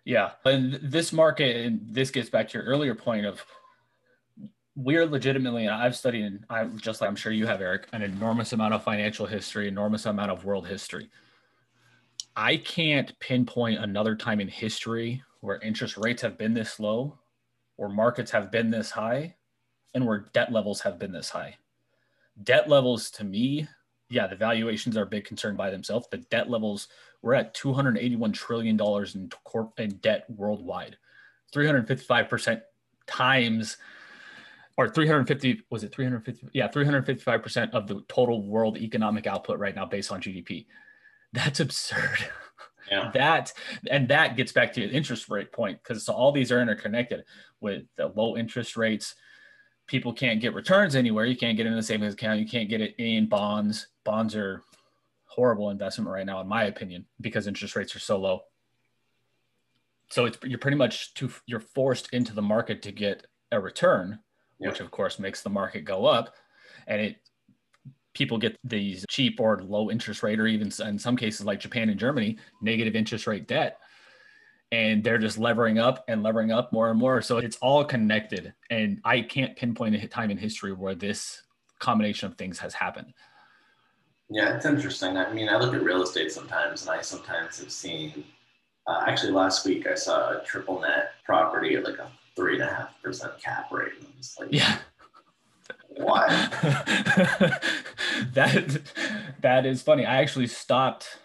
Yeah. 0.06 0.32
And 0.46 0.76
this 0.76 1.12
market, 1.14 1.58
and 1.58 1.82
this 1.90 2.12
gets 2.12 2.30
back 2.30 2.50
to 2.50 2.58
your 2.58 2.68
earlier 2.68 2.96
point 2.96 3.26
of 3.26 3.44
we're 4.76 5.06
legitimately, 5.06 5.66
and 5.66 5.74
I've 5.74 5.96
studied, 5.96 6.24
and 6.24 6.46
I'm 6.50 6.80
just 6.80 7.02
like 7.02 7.10
I'm 7.10 7.16
sure 7.16 7.34
you 7.34 7.46
have, 7.46 7.62
Eric, 7.62 7.88
an 7.92 8.02
enormous 8.02 8.54
amount 8.54 8.74
of 8.74 8.84
financial 8.84 9.26
history, 9.26 9.68
enormous 9.68 10.06
amount 10.06 10.32
of 10.32 10.46
world 10.46 10.68
history. 10.68 11.10
I 12.36 12.58
can't 12.58 13.18
pinpoint 13.20 13.84
another 13.84 14.16
time 14.16 14.40
in 14.40 14.48
history 14.48 15.22
where 15.42 15.60
interest 15.60 15.98
rates 15.98 16.22
have 16.22 16.38
been 16.38 16.54
this 16.54 16.80
low, 16.80 17.20
or 17.76 17.90
markets 17.90 18.32
have 18.32 18.52
been 18.52 18.70
this 18.70 18.90
high, 18.92 19.36
and 19.94 20.06
where 20.06 20.28
debt 20.34 20.52
levels 20.52 20.80
have 20.82 20.98
been 20.98 21.12
this 21.12 21.30
high. 21.30 21.58
Debt 22.44 22.70
levels 22.70 23.12
to 23.12 23.26
me 23.26 23.68
yeah, 24.10 24.28
the 24.28 24.36
valuations 24.36 24.98
are 24.98 25.04
a 25.04 25.08
big 25.08 25.26
concern 25.26 25.56
by 25.56 25.70
themselves. 25.70 26.08
The 26.10 26.18
debt 26.18 26.50
levels, 26.50 26.88
we're 27.22 27.36
at 27.36 27.54
$281 27.56 28.34
trillion 28.34 28.80
in, 28.80 29.30
corp, 29.44 29.80
in 29.80 29.98
debt 29.98 30.26
worldwide, 30.30 30.98
355% 31.54 32.62
times, 33.06 33.78
or 34.78 34.90
350, 34.90 35.64
was 35.70 35.84
it 35.84 35.94
350? 35.94 36.50
Yeah, 36.54 36.70
355% 36.70 37.72
of 37.72 37.88
the 37.88 38.02
total 38.08 38.48
world 38.48 38.78
economic 38.78 39.28
output 39.28 39.60
right 39.60 39.76
now 39.76 39.86
based 39.86 40.12
on 40.12 40.22
GDP. 40.22 40.66
That's 41.34 41.60
absurd. 41.60 42.18
Yeah. 42.90 43.12
that 43.14 43.54
and 43.92 44.08
that 44.08 44.36
gets 44.36 44.52
back 44.52 44.74
to 44.74 44.80
the 44.80 44.90
interest 44.90 45.30
rate 45.30 45.52
point 45.52 45.80
because 45.84 46.06
so 46.06 46.14
all 46.14 46.32
these 46.32 46.52
are 46.52 46.62
interconnected 46.62 47.24
with 47.62 47.84
the 47.98 48.08
low 48.08 48.36
interest 48.36 48.78
rates, 48.78 49.14
people 49.90 50.14
can't 50.14 50.40
get 50.40 50.54
returns 50.54 50.96
anywhere. 50.96 51.26
You 51.26 51.36
can't 51.36 51.58
get 51.58 51.66
in 51.66 51.76
the 51.76 51.82
savings 51.82 52.14
account. 52.14 52.40
You 52.40 52.48
can't 52.48 52.70
get 52.70 52.80
it 52.80 52.94
in 53.00 53.28
bonds. 53.28 53.88
Bonds 54.06 54.36
are 54.36 54.62
horrible 55.26 55.72
investment 55.72 56.10
right 56.10 56.26
now, 56.26 56.40
in 56.42 56.48
my 56.48 56.66
opinion, 56.66 57.06
because 57.20 57.48
interest 57.48 57.76
rates 57.76 57.96
are 57.96 58.00
so 58.00 58.18
low. 58.20 58.42
So 60.12 60.26
it's 60.26 60.38
you're 60.44 60.60
pretty 60.60 60.78
much 60.78 61.14
too 61.16 61.32
you're 61.48 61.60
forced 61.60 62.14
into 62.14 62.34
the 62.34 62.42
market 62.42 62.84
to 62.84 62.92
get 62.92 63.26
a 63.52 63.60
return, 63.60 64.20
yeah. 64.60 64.70
which 64.70 64.80
of 64.80 64.92
course 64.92 65.20
makes 65.20 65.42
the 65.42 65.50
market 65.50 65.82
go 65.86 66.06
up, 66.06 66.36
and 66.88 67.02
it 67.02 67.18
people 68.14 68.38
get 68.38 68.56
these 68.64 69.06
cheap 69.10 69.40
or 69.40 69.60
low 69.64 69.90
interest 69.90 70.22
rate, 70.22 70.40
or 70.40 70.48
even 70.48 70.72
in 70.86 71.00
some 71.00 71.18
cases 71.18 71.46
like 71.46 71.60
Japan 71.60 71.90
and 71.90 72.00
Germany, 72.00 72.38
negative 72.62 72.96
interest 72.96 73.26
rate 73.26 73.48
debt 73.48 73.80
and 74.72 75.04
they're 75.04 75.18
just 75.18 75.38
levering 75.38 75.80
up 75.80 76.04
and 76.08 76.22
levering 76.22 76.52
up 76.52 76.72
more 76.72 76.90
and 76.90 77.00
more. 77.00 77.22
So 77.22 77.38
it's 77.38 77.58
all 77.58 77.84
connected. 77.84 78.54
And 78.70 79.02
I 79.04 79.22
can't 79.22 79.56
pinpoint 79.56 79.96
a 79.96 80.08
time 80.08 80.30
in 80.30 80.38
history 80.38 80.74
where 80.74 80.96
this 80.96 81.42
combination 81.80 82.28
of 82.28 82.38
things 82.38 82.60
has 82.60 82.74
happened. 82.74 83.14
Yeah, 84.30 84.56
it's 84.56 84.66
interesting. 84.66 85.18
I 85.18 85.34
mean, 85.34 85.50
I 85.50 85.58
look 85.58 85.74
at 85.74 85.82
real 85.82 86.04
estate 86.04 86.32
sometimes, 86.32 86.84
and 86.84 86.92
I 86.92 87.02
sometimes 87.02 87.60
have 87.60 87.72
seen. 87.72 88.24
Uh, 88.86 89.04
actually, 89.08 89.32
last 89.32 89.66
week 89.66 89.88
I 89.88 89.96
saw 89.96 90.38
a 90.38 90.44
triple 90.44 90.80
net 90.82 91.12
property 91.26 91.76
at 91.76 91.84
like 91.84 91.98
a 91.98 92.12
three 92.36 92.54
and 92.54 92.64
a 92.64 92.68
half 92.68 93.02
percent 93.02 93.34
cap 93.42 93.72
rate. 93.72 93.94
And 94.00 94.08
like, 94.40 94.50
yeah. 94.52 94.78
Why? 95.98 96.28
that 98.34 98.82
that 99.42 99.66
is 99.66 99.82
funny. 99.82 100.06
I 100.06 100.18
actually 100.22 100.48
stopped. 100.48 101.18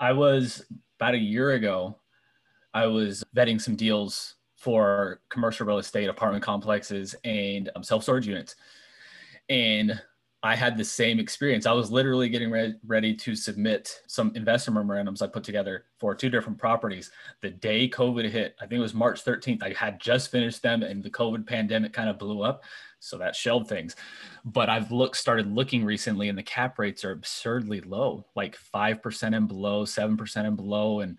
I 0.00 0.12
was 0.12 0.64
about 0.98 1.14
a 1.14 1.18
year 1.18 1.50
ago 1.52 2.00
I 2.74 2.86
was 2.86 3.24
vetting 3.34 3.60
some 3.60 3.76
deals 3.76 4.36
for 4.56 5.20
commercial 5.30 5.66
real 5.66 5.78
estate, 5.78 6.08
apartment 6.08 6.44
complexes, 6.44 7.14
and 7.24 7.70
um, 7.74 7.82
self 7.82 8.02
storage 8.02 8.26
units. 8.26 8.56
And 9.48 10.00
I 10.42 10.56
had 10.56 10.78
the 10.78 10.84
same 10.84 11.18
experience. 11.18 11.66
I 11.66 11.72
was 11.72 11.90
literally 11.90 12.30
getting 12.30 12.50
re- 12.50 12.74
ready 12.86 13.14
to 13.14 13.36
submit 13.36 14.00
some 14.06 14.32
investor 14.34 14.70
memorandums 14.70 15.20
I 15.20 15.26
put 15.26 15.44
together 15.44 15.84
for 15.98 16.14
two 16.14 16.30
different 16.30 16.58
properties. 16.58 17.10
The 17.42 17.50
day 17.50 17.88
COVID 17.88 18.28
hit, 18.30 18.56
I 18.58 18.62
think 18.62 18.78
it 18.78 18.82
was 18.82 18.94
March 18.94 19.22
13th, 19.22 19.62
I 19.62 19.74
had 19.74 20.00
just 20.00 20.30
finished 20.30 20.62
them 20.62 20.82
and 20.82 21.02
the 21.02 21.10
COVID 21.10 21.46
pandemic 21.46 21.92
kind 21.92 22.08
of 22.08 22.18
blew 22.18 22.42
up. 22.42 22.64
So 23.00 23.18
that 23.18 23.36
shelved 23.36 23.68
things. 23.68 23.96
But 24.44 24.70
I've 24.70 24.90
looked, 24.90 25.16
started 25.16 25.52
looking 25.52 25.84
recently 25.84 26.30
and 26.30 26.38
the 26.38 26.42
cap 26.42 26.78
rates 26.78 27.04
are 27.04 27.12
absurdly 27.12 27.82
low, 27.82 28.24
like 28.34 28.56
5% 28.74 29.36
and 29.36 29.46
below, 29.46 29.84
7% 29.84 30.36
and 30.36 30.56
below. 30.56 31.00
And 31.00 31.18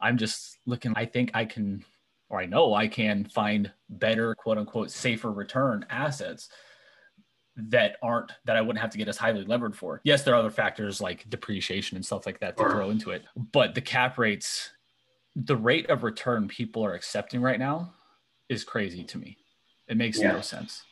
I'm 0.00 0.16
just 0.16 0.58
looking, 0.66 0.92
I 0.96 1.04
think 1.04 1.30
I 1.34 1.44
can, 1.44 1.84
or 2.28 2.40
I 2.40 2.46
know 2.46 2.74
I 2.74 2.88
can 2.88 3.24
find 3.24 3.70
better, 3.88 4.34
quote 4.34 4.58
unquote, 4.58 4.90
safer 4.90 5.30
return 5.30 5.84
assets 5.90 6.48
that 7.56 7.96
aren't 8.02 8.32
that 8.44 8.56
I 8.56 8.60
wouldn't 8.60 8.80
have 8.80 8.90
to 8.90 8.98
get 8.98 9.08
as 9.08 9.16
highly 9.16 9.44
levered 9.44 9.76
for. 9.76 10.00
Yes, 10.04 10.22
there 10.22 10.34
are 10.34 10.38
other 10.38 10.50
factors 10.50 11.00
like 11.00 11.28
depreciation 11.28 11.96
and 11.96 12.06
stuff 12.06 12.24
like 12.24 12.38
that 12.40 12.56
to 12.56 12.68
throw 12.68 12.90
into 12.90 13.10
it, 13.10 13.24
but 13.52 13.74
the 13.74 13.80
cap 13.80 14.16
rates, 14.18 14.70
the 15.34 15.56
rate 15.56 15.90
of 15.90 16.04
return 16.04 16.46
people 16.46 16.84
are 16.84 16.94
accepting 16.94 17.40
right 17.40 17.58
now 17.58 17.92
is 18.48 18.62
crazy 18.62 19.02
to 19.04 19.18
me. 19.18 19.36
It 19.88 19.96
makes 19.96 20.20
yeah. 20.20 20.32
no 20.32 20.40
sense. 20.40 20.84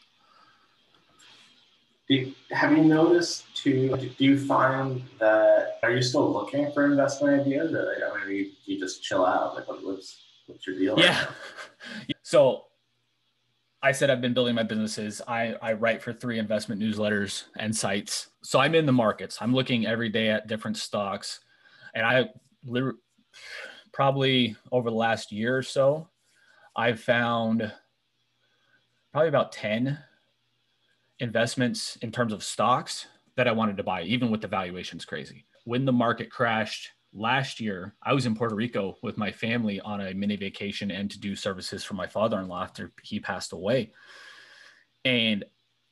Do, 2.08 2.32
have 2.52 2.70
you 2.72 2.84
noticed 2.84 3.44
too? 3.56 3.96
Do 3.96 4.25
you 4.25 4.38
find 4.38 5.02
that 5.18 5.78
are 5.82 5.90
you 5.90 6.02
still 6.02 6.32
looking 6.32 6.70
for 6.72 6.84
investment 6.84 7.40
ideas, 7.40 7.72
or 7.72 7.84
like, 7.86 8.22
I 8.22 8.26
mean, 8.26 8.36
you, 8.36 8.50
you 8.64 8.78
just 8.78 9.02
chill 9.02 9.26
out? 9.26 9.56
Like, 9.56 9.66
what, 9.66 9.84
what's 9.84 10.22
what's 10.46 10.66
your 10.66 10.78
deal? 10.78 10.98
Yeah. 10.98 11.26
Right 12.06 12.16
so, 12.22 12.64
I 13.82 13.90
said 13.90 14.08
I've 14.08 14.20
been 14.20 14.34
building 14.34 14.54
my 14.54 14.62
businesses. 14.62 15.20
I 15.26 15.56
I 15.60 15.72
write 15.72 16.00
for 16.00 16.12
three 16.12 16.38
investment 16.38 16.80
newsletters 16.80 17.44
and 17.58 17.75
sites. 17.75 18.28
So 18.44 18.60
I'm 18.60 18.76
in 18.76 18.86
the 18.86 18.92
markets. 18.92 19.38
I'm 19.40 19.52
looking 19.52 19.86
every 19.86 20.08
day 20.08 20.28
at 20.28 20.46
different 20.46 20.76
stocks, 20.76 21.40
and 21.92 22.06
I 22.06 22.28
literally 22.64 22.98
probably 23.92 24.54
over 24.70 24.90
the 24.90 24.96
last 24.96 25.32
year 25.32 25.56
or 25.56 25.62
so, 25.62 26.08
I've 26.76 27.00
found 27.00 27.72
probably 29.10 29.28
about 29.28 29.50
ten 29.50 29.98
investments 31.20 31.96
in 32.02 32.12
terms 32.12 32.32
of 32.32 32.42
stocks 32.42 33.06
that 33.37 33.49
I 33.49 33.52
wanted 33.52 33.76
to 33.76 33.82
buy, 33.82 34.02
even 34.02 34.30
with 34.30 34.40
the 34.40 34.49
valuations 34.49 35.04
crazy. 35.04 35.44
When 35.64 35.85
the 35.85 35.92
market 35.92 36.30
crashed 36.30 36.90
last 37.12 37.61
year, 37.61 37.94
I 38.02 38.12
was 38.12 38.26
in 38.26 38.35
Puerto 38.35 38.54
Rico 38.54 38.96
with 39.02 39.16
my 39.16 39.32
family 39.32 39.80
on 39.80 40.00
a 40.00 40.14
mini 40.14 40.37
vacation 40.37 40.90
and 40.90 41.11
to 41.11 41.18
do 41.18 41.35
services 41.35 41.85
for 41.85 41.94
my 41.94 42.06
father 42.06 42.38
in 42.40 42.49
law 42.49 42.62
after 42.62 42.92
he 43.02 43.20
passed 43.20 43.52
away. 43.52 43.92
And 45.04 45.44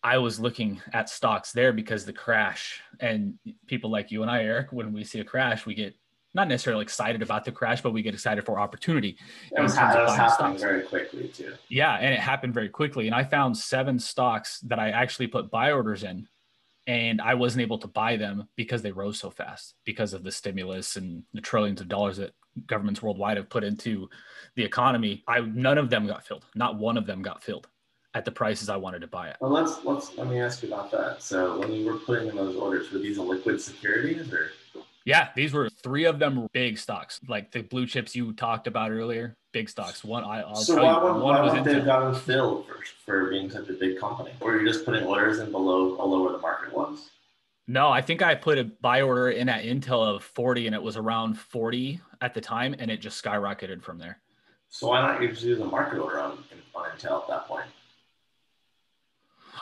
I 0.03 0.19
was 0.19 0.39
looking 0.39 0.83
at 0.93 1.09
stocks 1.09 1.53
there 1.53 1.73
because 1.73 2.05
the 2.05 2.13
crash 2.13 2.81
and 3.01 3.39
people 3.67 3.91
like 3.91 4.11
you 4.11 4.23
and 4.23 4.31
I, 4.31 4.43
Eric, 4.43 4.71
when 4.71 4.93
we 4.93 5.03
see 5.03 5.21
a 5.21 5.25
crash, 5.25 5.65
we 5.65 5.75
get 5.75 5.95
not 6.35 6.49
necessarily 6.49 6.83
excited 6.83 7.23
about 7.23 7.45
the 7.45 7.53
crash, 7.53 7.81
but 7.81 7.93
we 7.93 8.03
get 8.03 8.13
excited 8.13 8.45
for 8.45 8.59
opportunity. 8.59 9.17
It 9.57 9.61
was, 9.61 9.77
ha- 9.77 9.95
was 9.97 10.17
happening 10.17 10.59
very 10.59 10.83
quickly 10.83 11.29
too. 11.29 11.55
Yeah, 11.69 11.95
and 11.95 12.13
it 12.13 12.21
happened 12.21 12.53
very 12.53 12.69
quickly. 12.69 13.07
And 13.07 13.15
I 13.15 13.23
found 13.25 13.57
seven 13.57 13.99
stocks 13.99 14.59
that 14.61 14.79
I 14.79 14.91
actually 14.91 15.29
put 15.29 15.51
buy 15.51 15.73
orders 15.73 16.03
in, 16.03 16.29
and 16.87 17.21
I 17.21 17.35
wasn't 17.35 17.63
able 17.63 17.79
to 17.79 17.87
buy 17.87 18.17
them 18.17 18.49
because 18.57 18.83
they 18.83 18.93
rose 18.93 19.19
so 19.19 19.31
fast 19.31 19.75
because 19.85 20.13
of 20.13 20.25
the 20.25 20.33
stimulus 20.33 20.97
and 20.97 21.23
the 21.33 21.41
trillions 21.41 21.81
of 21.81 21.89
dollars 21.89 22.17
that 22.17 22.35
governments 22.67 23.03
worldwide 23.03 23.37
have 23.37 23.49
put 23.49 23.65
into 23.65 24.09
the 24.57 24.65
economy. 24.65 25.23
I 25.29 25.41
none 25.41 25.79
of 25.79 25.89
them 25.89 26.07
got 26.07 26.27
filled. 26.27 26.45
Not 26.57 26.77
one 26.77 26.97
of 26.97 27.07
them 27.07 27.23
got 27.23 27.43
filled 27.43 27.69
at 28.15 28.25
the 28.25 28.31
prices 28.33 28.69
I 28.69 28.77
wanted 28.77 29.01
to 29.01 29.07
buy 29.07 29.29
it. 29.29 29.37
Well, 29.41 29.51
let's 29.51 29.85
let's 29.85 30.17
let 30.17 30.29
me 30.29 30.41
ask 30.41 30.63
you 30.63 30.69
about 30.69 30.91
that. 30.91 31.23
So 31.23 31.59
when 31.61 31.73
you 31.73 31.87
were 31.87 31.99
putting 31.99 32.29
in 32.29 32.37
those 32.37 32.57
orders, 32.57 32.91
were 32.93 32.99
these 32.99 33.19
a 33.19 33.23
liquid 33.23 33.61
securities 33.61 34.33
or? 34.33 34.51
Yeah, 35.05 35.29
these 35.37 35.53
were 35.53 35.69
three 35.85 36.05
of 36.05 36.19
them 36.19 36.49
big 36.53 36.79
stocks, 36.79 37.21
like 37.29 37.53
the 37.53 37.63
blue 37.63 37.87
chips 37.87 38.17
you 38.17 38.33
talked 38.33 38.67
about 38.67 38.91
earlier. 38.91 39.37
Big 39.53 39.69
stocks. 39.69 40.03
One, 40.03 40.25
I, 40.25 40.45
will 40.45 40.57
so 40.57 40.75
tell 40.75 40.85
why 40.85 40.95
you, 40.95 41.05
would, 41.05 41.23
one 41.23 41.35
why 41.35 41.41
was 41.43 41.53
would 41.53 41.65
they 41.65 41.75
have 41.75 41.85
gotten 41.85 42.15
filled 42.15 42.67
for, 42.67 42.79
for 43.05 43.31
being 43.31 43.49
such 43.51 43.69
a 43.69 43.75
big 43.75 44.01
company? 44.01 44.33
Or 44.41 44.57
you're 44.57 44.65
just 44.65 44.85
putting 44.85 45.05
orders 45.05 45.39
in 45.39 45.53
below 45.53 45.95
below 45.95 46.25
where 46.25 46.33
the 46.33 46.39
market 46.39 46.75
was? 46.75 47.11
No, 47.69 47.89
I 47.89 48.03
think 48.03 48.21
I 48.23 48.35
put 48.35 48.59
a 48.59 48.65
buy 48.65 49.03
order 49.03 49.31
in 49.31 49.49
at 49.49 49.65
Intel 49.65 50.03
of 50.03 50.25
40 50.25 50.67
and 50.67 50.75
it 50.75 50.83
was 50.83 50.97
around 50.97 51.39
40 51.39 52.01
at 52.21 52.35
the 52.35 52.41
time 52.41 52.75
and 52.79 52.91
it 52.91 52.99
just 52.99 53.23
skyrocketed 53.23 53.83
from 53.83 53.99
there. 53.99 54.19
So 54.69 54.89
why 54.89 55.01
not 55.01 55.23
you 55.23 55.29
just 55.29 55.43
do 55.43 55.55
the 55.55 55.65
market 55.65 55.99
order 55.99 56.19
on, 56.19 56.39
on 56.75 56.91
Intel 56.91 57.23
at 57.23 57.29
that 57.29 57.47
point? 57.47 57.67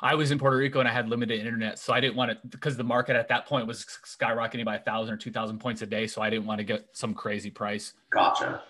I 0.02 0.16
was 0.16 0.32
in 0.32 0.38
Puerto 0.38 0.56
Rico 0.56 0.80
and 0.80 0.88
I 0.88 0.92
had 0.92 1.09
limited 1.09 1.38
internet, 1.38 1.78
so 1.78 1.92
I 1.92 2.00
didn't 2.00 2.16
want 2.16 2.32
to 2.32 2.49
because 2.49 2.76
the 2.76 2.85
market 2.85 3.14
at 3.14 3.28
that 3.28 3.47
point 3.47 3.68
was 3.68 3.87
skyrocketing 4.04 4.64
by 4.64 4.76
a 4.76 4.80
thousand 4.80 5.14
or 5.14 5.16
two 5.16 5.30
thousand 5.30 5.61
points 5.61 5.80
a 5.82 5.87
day. 5.87 6.09
So 6.09 6.21
I 6.21 6.28
didn't 6.28 6.47
want 6.47 6.59
to 6.59 6.64
get 6.64 6.88
some 6.92 7.14
crazy 7.14 7.50
price. 7.50 7.94
Gotcha. 8.11 8.62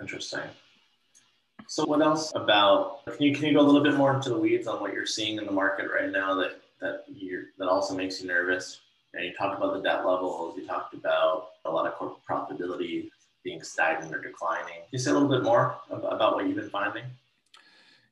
Interesting. 0.00 0.40
So 1.68 1.84
what 1.84 2.00
else 2.00 2.32
about 2.34 3.04
can 3.04 3.22
you 3.22 3.34
can 3.34 3.44
you 3.44 3.54
go 3.54 3.60
a 3.60 3.62
little 3.68 3.82
bit 3.82 3.94
more 3.96 4.14
into 4.14 4.30
the 4.30 4.38
weeds 4.38 4.66
on 4.66 4.80
what 4.80 4.94
you're 4.94 5.06
seeing 5.06 5.36
in 5.36 5.44
the 5.44 5.52
market 5.52 5.88
right 5.90 6.10
now 6.10 6.34
that 6.36 6.60
that 6.80 7.04
you 7.06 7.44
that 7.58 7.68
also 7.68 7.94
makes 7.94 8.22
you 8.22 8.26
nervous? 8.26 8.80
And 9.12 9.24
you 9.24 9.32
talked 9.34 9.58
about 9.58 9.74
the 9.74 9.82
debt 9.82 10.06
levels, 10.06 10.56
you 10.56 10.66
talked 10.66 10.94
about 10.94 11.48
a 11.64 11.70
lot 11.70 11.86
of 11.86 11.94
corporate 11.94 12.24
profitability 12.28 13.10
being 13.44 13.62
stagnant 13.62 14.14
or 14.14 14.20
declining. 14.20 14.74
Can 14.74 14.88
you 14.92 14.98
say 14.98 15.10
a 15.10 15.14
little 15.14 15.28
bit 15.28 15.42
more 15.42 15.76
about 15.90 16.34
what 16.34 16.46
you've 16.46 16.56
been 16.56 16.70
finding? 16.70 17.04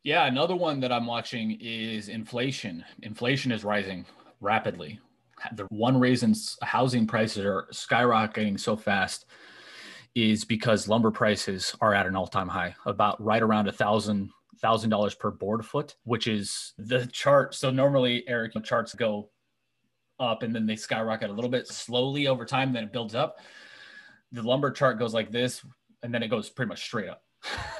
Yeah, 0.05 0.27
another 0.27 0.57
one 0.57 0.81
that 0.81 0.93
I'm 0.93 1.07
watching 1.07 1.59
is 1.61 2.09
inflation. 2.09 2.85
Inflation 3.03 3.53
is 3.53 3.65
rising 3.65 4.07
rapidly. 4.41 5.01
The 5.55 5.67
one 5.71 5.99
reason 5.99 6.35
housing 6.63 7.07
prices 7.07 7.45
are 7.45 7.69
skyrocketing 7.73 8.59
so 8.59 8.77
fast 8.77 9.27
is 10.15 10.45
because 10.45 10.89
lumber 10.89 11.11
prices 11.11 11.75
are 11.81 11.95
at 11.95 12.07
an 12.07 12.17
all-time 12.17 12.49
high, 12.49 12.75
about 12.87 13.23
right 13.23 13.43
around 13.43 13.69
a 13.69 13.73
thousand 13.73 14.31
thousand 14.61 14.91
dollars 14.91 15.15
per 15.15 15.31
board 15.31 15.65
foot, 15.65 15.95
which 16.05 16.27
is 16.27 16.73
the 16.79 17.07
chart. 17.07 17.55
So 17.55 17.71
normally, 17.71 18.25
Eric, 18.27 18.55
the 18.55 18.61
charts 18.61 18.95
go 18.95 19.31
up 20.19 20.43
and 20.43 20.55
then 20.55 20.67
they 20.67 20.75
skyrocket 20.75 21.31
a 21.31 21.33
little 21.33 21.51
bit 21.51 21.69
slowly 21.69 22.27
over 22.27 22.45
time, 22.45 22.73
then 22.73 22.85
it 22.85 22.93
builds 22.93 23.15
up. 23.15 23.37
The 24.33 24.43
lumber 24.43 24.71
chart 24.73 24.99
goes 24.99 25.15
like 25.15 25.31
this, 25.31 25.65
and 26.03 26.13
then 26.13 26.23
it 26.23 26.29
goes 26.29 26.51
pretty 26.51 26.69
much 26.69 26.83
straight 26.83 27.09
up. 27.09 27.23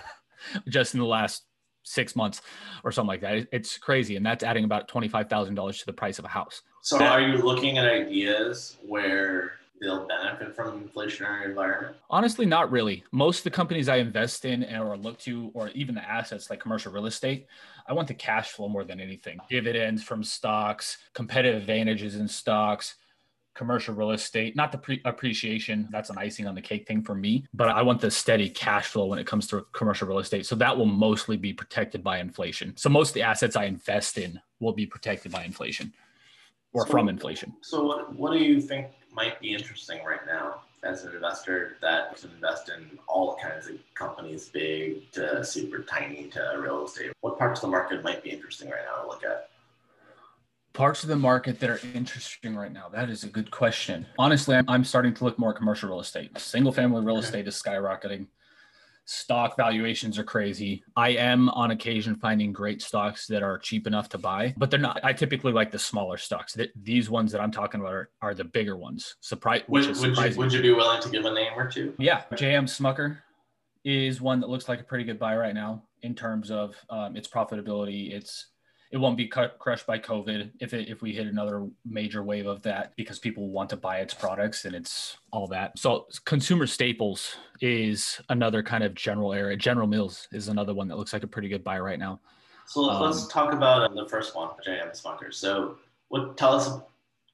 Just 0.69 0.95
in 0.95 1.01
the 1.01 1.07
last 1.07 1.48
six 1.89 2.15
months 2.15 2.43
or 2.85 2.93
something 2.93 3.09
like 3.09 3.21
that. 3.23 3.49
It's 3.53 3.79
crazy. 3.79 4.17
And 4.17 4.25
that's 4.25 4.45
adding 4.45 4.65
about 4.65 4.89
$25,000 4.89 5.79
to 5.81 5.87
the 5.87 5.93
price 5.93 6.19
of 6.19 6.25
a 6.25 6.29
house. 6.29 6.63
So 6.83 6.99
that, 6.99 7.11
are 7.11 7.21
you 7.21 7.39
looking 7.39 7.79
at 7.79 7.87
ideas 7.87 8.77
where 8.83 9.53
they'll 9.81 10.07
benefit 10.07 10.55
from 10.57 10.77
an 10.77 10.89
inflationary 10.89 11.47
environment? 11.47 11.97
Honestly, 12.11 12.47
not 12.47 12.71
really. 12.71 13.05
Most 13.13 13.39
of 13.39 13.45
the 13.45 13.51
companies 13.51 13.89
I 13.89 13.97
invest 13.97 14.45
in 14.45 14.65
or 14.75 14.97
look 14.97 15.19
to, 15.21 15.51
or 15.55 15.69
even 15.71 15.95
the 15.95 16.09
assets 16.09 16.51
like 16.51 16.61
commercial 16.61 16.93
real 16.93 17.07
estate, 17.07 17.47
I 17.87 17.93
want 17.93 18.09
the 18.09 18.15
cash 18.15 18.51
flow 18.51 18.69
more 18.69 18.85
than 18.85 19.01
anything. 19.01 19.39
Dividends 19.49 20.03
from 20.03 20.25
stocks, 20.25 20.99
competitive 21.15 21.61
advantages 21.61 22.17
in 22.17 22.29
stocks, 22.29 22.97
commercial 23.59 23.93
real 23.93 24.13
estate, 24.13 24.55
not 24.55 24.71
the 24.71 24.79
pre- 24.79 25.03
appreciation. 25.05 25.89
That's 25.91 26.11
an 26.11 26.17
icing 26.17 26.47
on 26.47 26.55
the 26.55 26.63
cake 26.63 26.87
thing 26.87 27.03
for 27.03 27.17
me, 27.17 27.45
but 27.53 27.69
I 27.69 27.83
want 27.83 28.01
the 28.01 28.11
steady 28.11 28.49
cash 28.49 28.87
flow 28.87 29.07
when 29.07 29.19
it 29.19 29.27
comes 29.27 29.49
to 29.49 29.67
commercial 29.73 30.07
real 30.07 30.21
estate. 30.21 30.47
So 30.47 30.55
that 30.55 30.79
will 30.79 30.87
mostly 30.87 31.37
be 31.37 31.53
protected 31.53 32.05
by 32.05 32.21
inflation. 32.21 32.77
So 32.77 32.89
most 32.89 33.09
of 33.11 33.15
the 33.15 33.23
assets 33.23 33.57
I 33.57 33.65
invest 33.65 34.17
in 34.17 34.41
will 34.61 34.73
be 34.73 34.87
protected 34.87 35.33
by 35.33 35.43
inflation 35.43 35.93
or 36.73 36.87
so, 36.87 36.93
from 36.93 37.09
inflation. 37.09 37.53
So 37.63 37.85
what, 37.85 38.15
what 38.15 38.33
do 38.33 38.39
you 38.39 38.61
think 38.61 38.87
might 39.13 39.41
be 39.41 39.53
interesting 39.53 40.05
right 40.05 40.25
now 40.25 40.61
as 40.85 41.03
an 41.03 41.13
investor 41.17 41.79
that 41.83 42.17
can 42.17 42.31
invest 42.31 42.69
in 42.69 42.97
all 43.09 43.37
kinds 43.43 43.67
of 43.67 43.75
companies, 43.97 44.49
big 44.51 45.11
to 45.13 45.45
super 45.45 45.83
tiny 45.83 46.29
to 46.29 46.61
real 46.61 46.85
estate? 46.85 47.11
What 47.23 47.37
parts 47.39 47.59
of 47.59 47.63
the 47.63 47.73
market 47.73 48.05
might 48.05 48.23
be 48.23 48.31
interesting 48.31 48.71
right 48.71 48.85
now 48.89 49.03
to 49.03 49.09
look 49.09 49.25
at? 49.25 49.51
Parts 50.79 51.03
of 51.03 51.09
the 51.09 51.17
market 51.17 51.59
that 51.59 51.69
are 51.69 51.81
interesting 51.93 52.55
right 52.55 52.73
now? 52.73 52.89
That 52.89 53.11
is 53.11 53.25
a 53.25 53.29
good 53.29 53.51
question. 53.51 54.07
Honestly, 54.17 54.55
I'm, 54.55 54.65
I'm 54.71 54.85
starting 54.85 55.13
to 55.15 55.25
look 55.25 55.37
more 55.37 55.53
commercial 55.53 55.89
real 55.89 55.99
estate. 55.99 56.39
Single 56.39 56.71
family 56.71 57.05
real 57.05 57.19
estate 57.19 57.49
is 57.49 57.61
skyrocketing. 57.61 58.29
Stock 59.05 59.57
valuations 59.57 60.21
are 60.21 60.25
crazy. 60.25 60.85
I 60.95 61.11
am 61.11 61.49
on 61.49 61.73
occasion 61.73 62.15
finding 62.15 62.53
great 62.53 62.81
stocks 62.81 63.27
that 63.27 63.43
are 63.43 63.59
cheap 63.59 63.89
enough 63.89 64.09
to 64.11 64.19
buy, 64.19 64.55
but 64.57 64.71
they're 64.71 64.79
not. 64.79 65.01
I 65.03 65.13
typically 65.15 65.53
like 65.53 65.73
the 65.73 65.79
smaller 65.81 66.17
stocks. 66.17 66.57
These 66.81 67.11
ones 67.11 67.33
that 67.33 67.41
I'm 67.41 67.51
talking 67.51 67.81
about 67.81 67.95
are, 67.95 68.11
are 68.23 68.35
the 68.35 68.45
bigger 68.45 68.77
ones. 68.77 69.17
Surprise! 69.21 69.63
Would, 69.67 69.87
would, 69.87 70.17
you, 70.17 70.37
would 70.37 70.53
you 70.53 70.63
be 70.63 70.73
willing 70.73 71.03
to 71.03 71.09
give 71.09 71.25
a 71.25 71.33
name 71.33 71.53
or 71.57 71.69
two? 71.69 71.95
Yeah, 71.99 72.23
JM 72.33 72.65
Smucker 72.65 73.19
is 73.83 74.21
one 74.21 74.41
that 74.41 74.51
looks 74.51 74.69
like 74.69 74.81
a 74.81 74.85
pretty 74.85 75.05
good 75.05 75.19
buy 75.19 75.37
right 75.37 75.55
now 75.55 75.83
in 76.03 76.15
terms 76.15 76.51
of 76.51 76.77
um, 76.91 77.17
its 77.17 77.27
profitability, 77.27 78.13
its 78.13 78.49
it 78.91 78.97
won't 78.97 79.17
be 79.17 79.29
cut, 79.29 79.59
crushed 79.59 79.87
by 79.87 79.99
COVID 79.99 80.51
if 80.61 80.73
it, 80.73 80.89
if 80.89 81.03
we 81.03 81.13
hit 81.13 81.27
another 81.27 81.67
major 81.85 82.23
wave 82.23 82.47
of 82.47 82.63
that 82.63 82.95
because 82.97 83.19
people 83.19 83.51
want 83.51 83.69
to 83.71 83.77
buy 83.77 83.99
its 83.99 84.15
products 84.15 84.65
and 84.65 84.75
it's 84.75 85.19
all 85.31 85.47
that. 85.49 85.79
So 85.79 86.07
consumer 86.25 86.67
staples 86.67 87.37
is 87.61 88.21
another 88.31 88.63
kind 88.63 88.83
of 88.83 88.95
general 88.95 89.35
area. 89.35 89.57
General 89.57 89.87
Mills 89.87 90.27
is 90.33 90.49
another 90.49 90.73
one 90.73 90.89
that 90.89 90.97
looks 90.97 91.13
like 91.13 91.23
a 91.23 91.27
pretty 91.27 91.49
good 91.49 91.63
buy 91.63 91.79
right 91.79 91.99
now. 91.99 92.21
So 92.67 92.83
let's 92.83 93.25
um, 93.25 93.29
talk 93.29 93.53
about 93.53 93.95
the 93.95 94.07
first 94.09 94.35
one, 94.35 94.51
JM 94.67 94.91
Smucker. 94.91 95.33
So 95.35 95.77
what 96.09 96.37
tell 96.39 96.55
us 96.55 96.81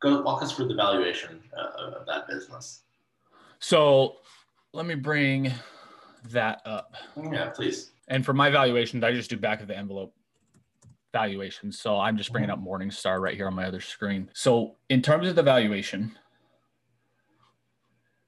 go 0.01 0.23
walk 0.23 0.43
us 0.43 0.53
through 0.53 0.69
the 0.69 0.75
valuation 0.75 1.41
uh, 1.57 1.99
of 1.99 2.07
that 2.07 2.27
business. 2.27 2.83
So 3.61 4.17
let 4.73 4.87
me 4.87 4.97
bring 4.97 5.53
that 6.31 6.63
up. 6.65 6.95
Yeah, 7.17 7.51
please. 7.51 7.93
And 8.09 8.25
for 8.25 8.33
my 8.33 8.51
valuation, 8.51 9.03
I 9.05 9.13
just 9.13 9.31
do 9.31 9.37
back 9.37 9.61
of 9.61 9.69
the 9.69 9.77
envelope 9.77 10.15
valuation. 11.15 11.73
So 11.73 11.99
I'm 11.99 12.19
just 12.19 12.31
bringing 12.33 12.51
mm-hmm. 12.51 12.69
up 12.69 12.81
Morningstar 12.81 13.21
right 13.21 13.35
here 13.35 13.47
on 13.47 13.55
my 13.55 13.65
other 13.65 13.81
screen. 13.81 14.29
So 14.35 14.77
in 14.91 15.01
terms 15.01 15.29
of 15.29 15.37
the 15.37 15.43
valuation, 15.43 16.13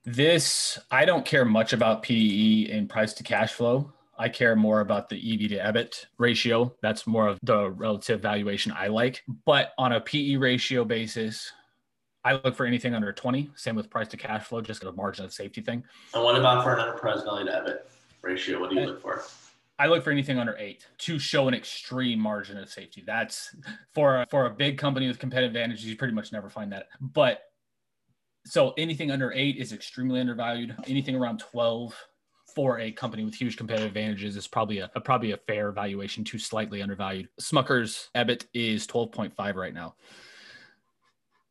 this 0.06 0.78
I 0.90 1.04
don't 1.04 1.26
care 1.26 1.44
much 1.44 1.74
about 1.74 2.02
PE 2.02 2.70
and 2.70 2.88
price 2.88 3.12
to 3.14 3.22
cash 3.22 3.52
flow. 3.52 3.92
I 4.18 4.30
care 4.30 4.56
more 4.56 4.80
about 4.80 5.10
the 5.10 5.16
EV 5.16 5.50
to 5.50 5.58
EBIT 5.58 6.06
ratio. 6.16 6.74
That's 6.80 7.06
more 7.06 7.28
of 7.28 7.38
the 7.42 7.70
relative 7.70 8.22
valuation 8.22 8.72
I 8.72 8.86
like. 8.86 9.22
But 9.44 9.72
on 9.76 9.92
a 9.92 10.00
PE 10.00 10.36
ratio 10.36 10.86
basis, 10.86 11.52
I 12.24 12.32
look 12.32 12.54
for 12.54 12.64
anything 12.64 12.94
under 12.94 13.12
20. 13.12 13.50
Same 13.56 13.76
with 13.76 13.90
price 13.90 14.08
to 14.08 14.16
cash 14.16 14.44
flow, 14.44 14.62
just 14.62 14.84
a 14.84 14.92
margin 14.92 15.26
of 15.26 15.34
safety 15.34 15.60
thing. 15.60 15.84
And 16.14 16.24
what 16.24 16.36
about 16.36 16.64
for 16.64 16.72
an 16.74 16.80
enterprise 16.80 17.24
value 17.24 17.44
to 17.44 17.52
EBIT 17.52 17.78
ratio? 18.22 18.60
What 18.60 18.70
do 18.70 18.76
you 18.76 18.86
look 18.86 19.02
for? 19.02 19.22
I 19.78 19.86
look 19.86 20.02
for 20.02 20.10
anything 20.10 20.38
under 20.38 20.56
eight 20.56 20.86
to 20.98 21.18
show 21.18 21.48
an 21.48 21.54
extreme 21.54 22.18
margin 22.18 22.56
of 22.56 22.70
safety. 22.70 23.02
That's 23.06 23.54
for 23.94 24.22
a, 24.22 24.26
for 24.30 24.46
a 24.46 24.50
big 24.50 24.78
company 24.78 25.06
with 25.06 25.18
competitive 25.18 25.50
advantages. 25.50 25.84
You 25.84 25.96
pretty 25.96 26.14
much 26.14 26.32
never 26.32 26.48
find 26.48 26.72
that. 26.72 26.86
But 27.00 27.40
so 28.46 28.72
anything 28.78 29.10
under 29.10 29.32
eight 29.32 29.56
is 29.56 29.72
extremely 29.72 30.20
undervalued. 30.20 30.74
Anything 30.86 31.16
around 31.16 31.40
twelve 31.40 31.94
for 32.54 32.78
a 32.78 32.92
company 32.92 33.24
with 33.24 33.34
huge 33.34 33.56
competitive 33.56 33.88
advantages 33.88 34.36
is 34.36 34.46
probably 34.46 34.78
a, 34.78 34.90
a 34.94 35.00
probably 35.00 35.32
a 35.32 35.36
fair 35.36 35.72
valuation 35.72 36.24
to 36.24 36.38
slightly 36.38 36.80
undervalued. 36.80 37.28
Smucker's 37.38 38.08
EBIT 38.14 38.46
is 38.54 38.86
twelve 38.86 39.12
point 39.12 39.34
five 39.34 39.56
right 39.56 39.74
now. 39.74 39.94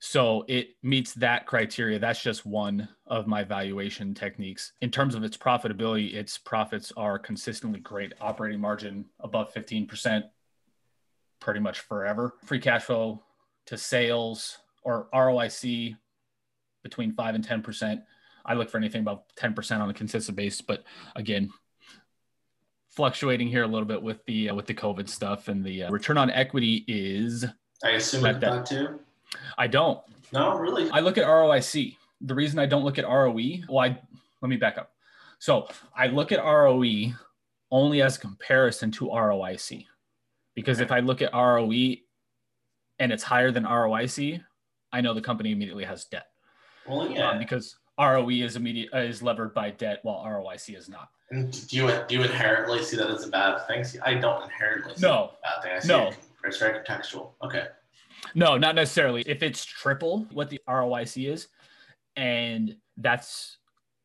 So 0.08 0.46
it 0.48 0.76
meets 0.84 1.16
that 1.16 1.48
criteria. 1.48 1.98
That's 1.98 2.22
just 2.22 2.46
one 2.46 2.88
of 3.08 3.26
my 3.26 3.44
valuation 3.44 4.14
techniques. 4.14 4.74
In 4.82 4.92
terms 4.92 5.16
of 5.16 5.24
its 5.24 5.36
profitability, 5.36 6.14
its 6.14 6.38
profits 6.38 6.94
are 6.96 7.18
consistently 7.18 7.80
great. 7.80 8.14
Operating 8.22 8.62
margin 8.62 9.06
above 9.20 9.52
15%, 9.52 10.26
pretty 11.40 11.60
much 11.60 11.80
forever. 11.80 12.36
Free 12.46 12.60
cash 12.60 12.84
flow 12.84 13.24
to 13.66 13.80
sales 13.80 14.60
or 14.84 15.08
ROIC 15.12 15.98
between 16.84 17.14
five 17.14 17.34
and 17.34 17.44
ten 17.44 17.64
percent. 17.64 18.02
I 18.46 18.54
look 18.54 18.70
for 18.70 18.78
anything 18.78 19.02
about 19.02 19.36
ten 19.36 19.56
percent 19.56 19.82
on 19.82 19.90
a 19.90 19.94
consistent 19.94 20.38
basis, 20.38 20.62
but 20.62 20.84
again, 21.16 21.50
fluctuating 22.92 23.48
here 23.48 23.64
a 23.64 23.68
little 23.68 23.88
bit 23.88 24.04
with 24.04 24.24
the 24.26 24.52
uh, 24.52 24.56
with 24.56 24.68
the 24.68 24.76
COVID 24.76 25.10
stuff 25.10 25.48
and 25.48 25.66
the 25.66 25.86
uh, 25.86 25.92
return 25.92 26.20
on 26.20 26.30
equity 26.30 26.86
is. 26.88 27.44
I 27.84 27.90
assume 27.92 28.22
that, 28.22 28.40
that 28.40 28.68
too. 28.68 29.00
I 29.58 29.68
don't. 29.68 30.00
No, 30.32 30.58
really. 30.58 30.90
I 30.92 31.00
look 31.00 31.18
at 31.18 31.26
ROIC. 31.26 31.98
The 32.22 32.36
reason 32.36 32.60
I 32.60 32.66
don't 32.66 32.84
look 32.84 32.98
at 32.98 33.06
ROE, 33.06 33.34
well, 33.70 33.80
I 33.80 34.00
let 34.42 34.50
me 34.50 34.58
back 34.58 34.78
up. 34.78 34.92
So 35.40 35.68
I 35.96 36.08
look 36.08 36.32
at 36.32 36.44
ROE 36.44 37.14
only 37.72 38.02
as 38.02 38.18
a 38.18 38.20
comparison 38.20 38.92
to 38.92 39.06
ROIC, 39.08 39.86
because 40.56 40.80
if 40.80 40.92
I 40.92 41.00
look 41.00 41.22
at 41.22 41.34
ROE 41.34 41.96
and 43.00 43.12
it's 43.12 43.24
higher 43.24 43.52
than 43.52 43.64
ROIC, 43.64 44.42
I 44.92 45.02
know 45.02 45.14
the 45.14 45.22
company 45.22 45.52
immediately 45.52 45.84
has 45.84 46.06
debt. 46.06 46.28
Well, 46.88 47.10
yeah, 47.10 47.32
um, 47.32 47.40
because 47.40 47.76
ROE 48.00 48.30
is 48.30 48.56
immediate 48.56 48.94
uh, 48.94 49.00
is 49.00 49.22
levered 49.22 49.54
by 49.54 49.72
debt 49.72 50.00
while 50.04 50.24
ROIC 50.24 50.78
is 50.78 50.90
not. 50.90 51.10
And 51.32 51.68
do 51.68 51.76
you 51.76 51.92
do 52.08 52.16
you 52.16 52.22
inherently 52.24 52.84
see 52.84 52.98
that 52.98 53.10
as 53.10 53.26
a 53.26 53.30
bad 53.30 53.66
thing? 53.68 53.84
See, 53.84 54.00
I 54.00 54.14
don't 54.14 54.44
inherently 54.44 54.96
see 54.96 55.02
no 55.02 55.32
bad 55.44 55.64
thing. 55.64 55.72
I 55.76 55.80
see 55.80 55.88
no. 55.88 56.08
It, 56.10 56.18
it's 56.44 56.58
very 56.58 56.80
contextual. 56.80 57.32
Okay. 57.44 57.66
No, 58.36 58.58
not 58.58 58.76
necessarily. 58.76 59.24
If 59.26 59.42
it's 59.42 59.66
triple 59.66 60.28
what 60.32 60.50
the 60.50 60.62
ROIC 60.68 61.32
is, 61.32 61.48
and 62.16 62.76
that's 62.98 63.58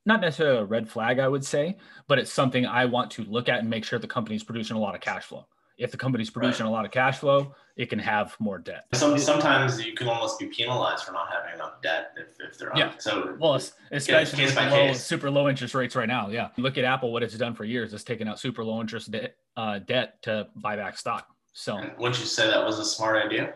not 0.07 0.21
necessarily 0.21 0.59
a 0.59 0.65
red 0.65 0.89
flag, 0.89 1.19
I 1.19 1.29
would 1.29 1.45
say, 1.45 1.77
but 2.09 2.19
it's 2.19 2.33
something 2.33 2.65
I 2.65 2.87
want 2.87 3.11
to 3.13 3.25
look 3.25 3.49
at 3.49 3.59
and 3.59 3.69
make 3.69 3.85
sure 3.85 3.99
the 3.99 4.07
company's 4.07 4.45
producing 4.45 4.77
a 4.77 4.81
lot 4.81 4.95
of 4.95 5.01
cash 5.01 5.25
flow. 5.25 5.47
If 5.79 5.91
the 5.91 5.97
company's 5.97 6.29
producing 6.29 6.67
right. 6.67 6.71
a 6.71 6.73
lot 6.73 6.85
of 6.85 6.91
cash 6.91 7.19
flow, 7.19 7.55
it 7.75 7.89
can 7.89 7.99
have 7.99 8.37
more 8.39 8.59
debt. 8.59 8.85
Some, 8.93 9.19
sometimes 9.19 9.83
you 9.83 9.95
can 9.95 10.09
almost 10.09 10.39
be 10.39 10.47
penalized 10.47 11.05
for 11.05 11.13
not 11.13 11.29
having 11.33 11.55
enough 11.55 11.81
debt 11.83 12.13
if, 12.19 12.37
if 12.39 12.59
they're 12.59 12.71
yeah. 12.77 12.93
So 12.99 13.35
well, 13.41 13.55
it's, 13.55 13.73
especially 13.91 14.45
with 14.45 14.57
low, 14.57 14.93
super 14.93 15.31
low 15.31 15.49
interest 15.49 15.75
rates 15.75 15.97
right 15.97 16.09
now. 16.09 16.29
Yeah, 16.29 16.49
look 16.59 16.77
at 16.77 16.85
Apple. 16.85 17.13
What 17.13 17.23
it's 17.23 17.35
done 17.39 17.55
for 17.55 17.65
years 17.65 17.95
is 17.95 18.05
taken 18.05 18.29
out 18.29 18.39
super 18.39 18.63
low 18.63 18.83
interest 18.83 19.11
de- 19.11 19.31
uh, 19.57 19.79
debt 19.79 20.21
to 20.23 20.49
buy 20.55 20.77
back 20.77 20.99
stock. 20.99 21.29
So 21.55 21.79
and 21.79 21.93
wouldn't 21.97 22.21
you 22.21 22.27
say 22.27 22.47
that 22.47 22.63
was 22.63 22.79
a 22.79 22.85
smart 22.85 23.25
idea? 23.25 23.55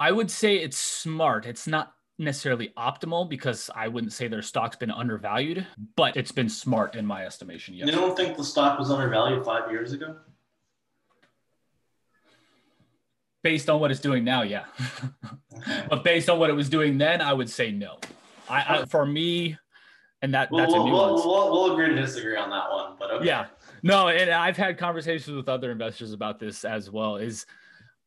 I 0.00 0.10
would 0.10 0.30
say 0.30 0.56
it's 0.56 0.78
smart. 0.78 1.44
It's 1.44 1.66
not 1.66 1.92
necessarily 2.18 2.72
optimal 2.76 3.28
because 3.28 3.68
I 3.74 3.88
wouldn't 3.88 4.14
say 4.14 4.28
their 4.28 4.40
stock's 4.40 4.76
been 4.76 4.90
undervalued, 4.90 5.66
but 5.94 6.16
it's 6.16 6.32
been 6.32 6.48
smart 6.48 6.96
in 6.96 7.04
my 7.04 7.26
estimation. 7.26 7.74
Yes. 7.74 7.86
You 7.86 7.92
don't 7.92 8.16
think 8.16 8.38
the 8.38 8.44
stock 8.44 8.78
was 8.78 8.90
undervalued 8.90 9.44
five 9.44 9.70
years 9.70 9.92
ago? 9.92 10.16
Based 13.42 13.68
on 13.68 13.78
what 13.78 13.90
it's 13.90 14.00
doing 14.00 14.24
now, 14.24 14.42
yeah. 14.42 14.64
Okay. 15.54 15.84
but 15.90 16.02
based 16.02 16.30
on 16.30 16.38
what 16.38 16.48
it 16.48 16.54
was 16.54 16.70
doing 16.70 16.96
then, 16.96 17.20
I 17.20 17.34
would 17.34 17.48
say 17.48 17.70
no. 17.70 17.98
I, 18.48 18.80
I 18.80 18.84
for 18.86 19.06
me, 19.06 19.56
and 20.22 20.34
that 20.34 20.50
we'll, 20.50 20.60
that's 20.60 20.72
a 20.72 20.76
nuance. 20.76 21.22
We'll, 21.24 21.50
we'll, 21.50 21.52
we'll, 21.52 21.72
agree 21.72 21.94
to 21.94 21.94
disagree 21.94 22.36
on 22.36 22.50
that 22.50 22.70
one, 22.70 22.96
but 22.98 23.10
okay. 23.12 23.26
Yeah, 23.26 23.46
no, 23.82 24.08
and 24.08 24.30
I've 24.30 24.56
had 24.56 24.76
conversations 24.76 25.34
with 25.34 25.48
other 25.48 25.70
investors 25.70 26.12
about 26.12 26.38
this 26.38 26.64
as 26.64 26.90
well. 26.90 27.16
Is 27.16 27.46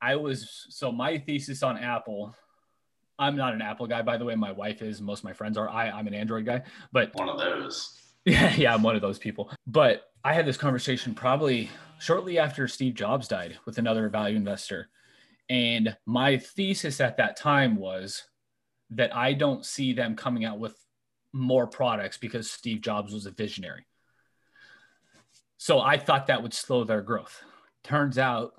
I 0.04 0.18
was 0.18 0.66
so 0.70 0.92
my 0.92 1.18
thesis 1.18 1.64
on 1.64 1.78
Apple. 1.78 2.36
I'm 3.18 3.38
not 3.38 3.54
an 3.54 3.62
Apple 3.62 3.88
guy, 3.88 4.02
by 4.02 4.18
the 4.18 4.26
way. 4.26 4.36
My 4.36 4.52
wife 4.52 4.82
is. 4.82 5.00
Most 5.02 5.20
of 5.20 5.24
my 5.24 5.34
friends 5.34 5.58
are. 5.58 5.70
I, 5.70 5.90
I'm 5.90 6.08
an 6.08 6.14
Android 6.14 6.46
guy, 6.46 6.64
but 6.92 7.16
one 7.16 7.30
of 7.30 7.40
those. 7.40 8.00
Yeah, 8.26 8.56
yeah, 8.56 8.74
I'm 8.74 8.84
one 8.84 8.96
of 8.96 9.02
those 9.02 9.20
people. 9.20 9.52
But 9.68 10.04
I 10.24 10.34
had 10.34 10.46
this 10.46 10.56
conversation 10.56 11.14
probably 11.14 11.70
shortly 12.00 12.40
after 12.40 12.70
Steve 12.70 12.94
Jobs 12.94 13.28
died 13.28 13.58
with 13.66 13.80
another 13.80 14.08
value 14.08 14.38
investor. 14.38 14.88
And 15.50 15.98
my 16.06 16.38
thesis 16.38 17.02
at 17.02 17.18
that 17.18 17.36
time 17.36 17.76
was 17.76 18.24
that 18.92 19.14
I 19.14 19.34
don't 19.34 19.66
see 19.66 19.92
them 19.92 20.16
coming 20.16 20.46
out 20.46 20.58
with 20.58 20.74
more 21.34 21.68
products 21.68 22.18
because 22.18 22.50
Steve 22.50 22.80
Jobs 22.80 23.12
was 23.14 23.26
a 23.26 23.32
visionary. 23.32 23.86
So 25.58 25.82
I 25.82 25.98
thought 25.98 26.28
that 26.28 26.42
would 26.42 26.54
slow 26.54 26.86
their 26.86 27.02
growth. 27.02 27.44
Turns 27.84 28.18
out 28.18 28.54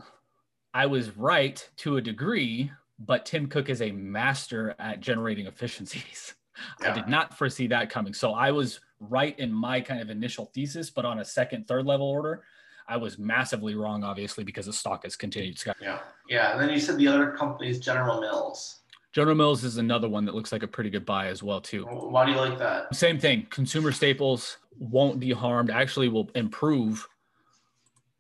I 0.75 0.87
was 0.87 1.17
right 1.17 1.67
to 1.79 1.97
a 1.97 2.01
degree, 2.01 2.71
but 2.99 3.25
Tim 3.25 3.47
Cook 3.47 3.71
is 3.71 3.81
a 3.81 3.93
master 3.93 4.75
at 4.81 5.01
generating 5.01 5.47
efficiencies. 5.47 6.35
Yeah. 6.83 6.91
I 6.93 6.95
did 6.95 7.09
not 7.09 7.39
foresee 7.39 7.69
that 7.69 7.91
coming. 7.91 8.13
So 8.13 8.33
I 8.33 8.51
was 8.51 8.81
right 8.99 9.39
in 9.39 9.53
my 9.53 9.81
kind 9.81 10.01
of 10.01 10.11
initial 10.11 10.51
thesis, 10.53 10.91
but 10.91 11.05
on 11.05 11.21
a 11.21 11.25
second, 11.25 11.69
third 11.69 11.87
level 11.87 12.07
order, 12.07 12.43
I 12.89 12.97
was 12.97 13.19
massively 13.19 13.77
wrong, 13.77 14.03
obviously, 14.03 14.43
because 14.43 14.67
the 14.67 14.73
stock 14.73 15.05
has 15.05 15.15
continued. 15.15 15.57
To 15.59 15.75
Yeah. 15.81 16.01
Yeah. 16.29 16.53
And 16.53 16.61
then 16.61 16.71
you 16.71 16.81
said 16.81 16.99
the 16.99 17.09
other 17.09 17.31
company 17.31 17.71
is 17.71 17.79
General 17.79 18.21
Mills. 18.21 18.81
General 19.13 19.37
Mills 19.37 19.63
is 19.63 19.79
another 19.79 20.09
one 20.09 20.25
that 20.25 20.35
looks 20.35 20.51
like 20.51 20.65
a 20.65 20.69
pretty 20.69 20.91
good 20.91 21.07
buy 21.07 21.29
as 21.29 21.41
well, 21.41 21.61
too. 21.61 21.85
Why 21.85 22.27
do 22.27 22.33
you 22.33 22.39
like 22.39 22.59
that? 22.59 22.93
Same 22.95 23.19
thing. 23.19 23.47
Consumer 23.49 23.93
staples 23.93 24.59
won't 24.77 25.21
be 25.21 25.31
harmed, 25.31 25.71
actually 25.71 26.09
will 26.09 26.29
improve 26.35 27.07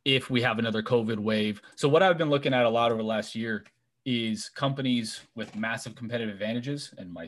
if 0.04 0.30
we 0.30 0.42
have 0.42 0.58
another 0.58 0.82
COVID 0.82 1.18
wave. 1.18 1.62
So 1.76 1.88
what 1.88 2.02
I've 2.02 2.18
been 2.18 2.30
looking 2.30 2.52
at 2.52 2.64
a 2.64 2.68
lot 2.68 2.92
over 2.92 3.02
the 3.02 3.08
last 3.08 3.34
year 3.34 3.64
is 4.04 4.50
companies 4.50 5.20
with 5.34 5.56
massive 5.56 5.94
competitive 5.94 6.34
advantages. 6.34 6.92
And 6.98 7.12
my 7.12 7.26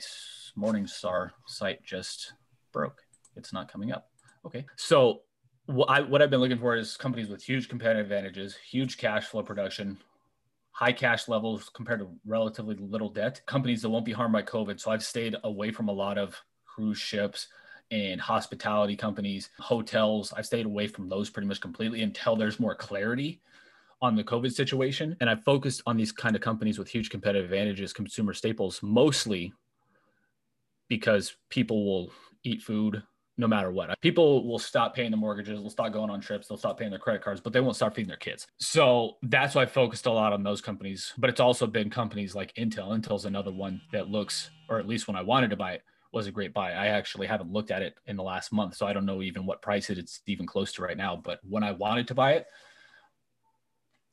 Morningstar 0.56 1.30
site 1.46 1.82
just 1.84 2.32
broke. 2.72 3.00
It's 3.34 3.52
not 3.52 3.70
coming 3.70 3.92
up. 3.92 4.10
Okay. 4.44 4.66
So 4.76 5.22
what, 5.66 5.90
I, 5.90 6.00
what 6.02 6.22
I've 6.22 6.30
been 6.30 6.40
looking 6.40 6.58
for 6.58 6.76
is 6.76 6.96
companies 6.96 7.28
with 7.28 7.42
huge 7.42 7.68
competitive 7.68 8.06
advantages, 8.06 8.56
huge 8.56 8.98
cash 8.98 9.24
flow 9.24 9.42
production, 9.42 9.98
high 10.72 10.92
cash 10.92 11.28
levels 11.28 11.70
compared 11.70 12.00
to 12.00 12.10
relatively 12.26 12.76
little 12.76 13.08
debt, 13.08 13.40
companies 13.46 13.82
that 13.82 13.88
won't 13.88 14.04
be 14.04 14.12
harmed 14.12 14.32
by 14.32 14.42
COVID. 14.42 14.78
So 14.78 14.90
I've 14.90 15.02
stayed 15.02 15.34
away 15.44 15.72
from 15.72 15.88
a 15.88 15.92
lot 15.92 16.18
of 16.18 16.36
cruise 16.66 16.98
ships, 16.98 17.48
and 17.90 18.20
hospitality 18.20 18.96
companies, 18.96 19.50
hotels. 19.58 20.32
I've 20.36 20.46
stayed 20.46 20.66
away 20.66 20.86
from 20.86 21.08
those 21.08 21.30
pretty 21.30 21.48
much 21.48 21.60
completely 21.60 22.02
until 22.02 22.36
there's 22.36 22.60
more 22.60 22.74
clarity 22.74 23.40
on 24.02 24.16
the 24.16 24.24
COVID 24.24 24.52
situation. 24.52 25.16
And 25.20 25.30
I've 25.30 25.44
focused 25.44 25.82
on 25.86 25.96
these 25.96 26.12
kind 26.12 26.36
of 26.36 26.42
companies 26.42 26.78
with 26.78 26.88
huge 26.88 27.10
competitive 27.10 27.44
advantages, 27.44 27.92
consumer 27.92 28.32
staples, 28.34 28.80
mostly 28.82 29.52
because 30.88 31.36
people 31.48 31.84
will 31.84 32.10
eat 32.44 32.62
food 32.62 33.02
no 33.38 33.46
matter 33.46 33.70
what. 33.70 34.00
People 34.00 34.46
will 34.46 34.58
stop 34.58 34.94
paying 34.94 35.10
the 35.10 35.16
mortgages, 35.16 35.60
they'll 35.60 35.70
stop 35.70 35.92
going 35.92 36.10
on 36.10 36.20
trips, 36.20 36.48
they'll 36.48 36.56
stop 36.56 36.78
paying 36.78 36.90
their 36.90 36.98
credit 36.98 37.22
cards, 37.22 37.40
but 37.40 37.52
they 37.52 37.60
won't 37.60 37.76
start 37.76 37.94
feeding 37.94 38.08
their 38.08 38.16
kids. 38.16 38.46
So 38.58 39.16
that's 39.22 39.54
why 39.54 39.62
I 39.62 39.66
focused 39.66 40.06
a 40.06 40.10
lot 40.10 40.32
on 40.32 40.42
those 40.42 40.60
companies. 40.60 41.12
But 41.18 41.28
it's 41.30 41.40
also 41.40 41.66
been 41.66 41.90
companies 41.90 42.34
like 42.34 42.54
Intel. 42.54 42.98
Intel's 42.98 43.26
another 43.26 43.52
one 43.52 43.80
that 43.92 44.08
looks, 44.08 44.50
or 44.70 44.78
at 44.78 44.88
least 44.88 45.06
when 45.06 45.16
I 45.16 45.22
wanted 45.22 45.50
to 45.50 45.56
buy 45.56 45.72
it, 45.72 45.82
was 46.16 46.26
a 46.26 46.32
great 46.32 46.54
buy. 46.54 46.72
I 46.72 46.86
actually 46.86 47.26
haven't 47.26 47.52
looked 47.52 47.70
at 47.70 47.82
it 47.82 47.94
in 48.06 48.16
the 48.16 48.22
last 48.22 48.50
month, 48.50 48.74
so 48.74 48.86
I 48.86 48.94
don't 48.94 49.04
know 49.04 49.20
even 49.20 49.44
what 49.44 49.60
price 49.60 49.90
it's 49.90 50.22
even 50.26 50.46
close 50.46 50.72
to 50.72 50.82
right 50.82 50.96
now. 50.96 51.14
But 51.14 51.40
when 51.46 51.62
I 51.62 51.72
wanted 51.72 52.08
to 52.08 52.14
buy 52.14 52.32
it, 52.32 52.46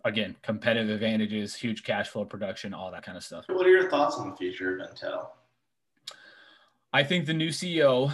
again, 0.03 0.35
competitive 0.43 0.89
advantages, 0.89 1.55
huge 1.55 1.83
cash 1.83 2.09
flow 2.09 2.25
production, 2.25 2.73
all 2.73 2.91
that 2.91 3.03
kind 3.03 3.17
of 3.17 3.23
stuff. 3.23 3.45
What 3.47 3.65
are 3.65 3.71
your 3.71 3.89
thoughts 3.89 4.17
on 4.17 4.29
the 4.29 4.35
future 4.35 4.77
of 4.77 4.85
Intel? 4.85 5.27
I 6.91 7.03
think 7.03 7.25
the 7.25 7.33
new 7.33 7.49
CEO 7.49 8.13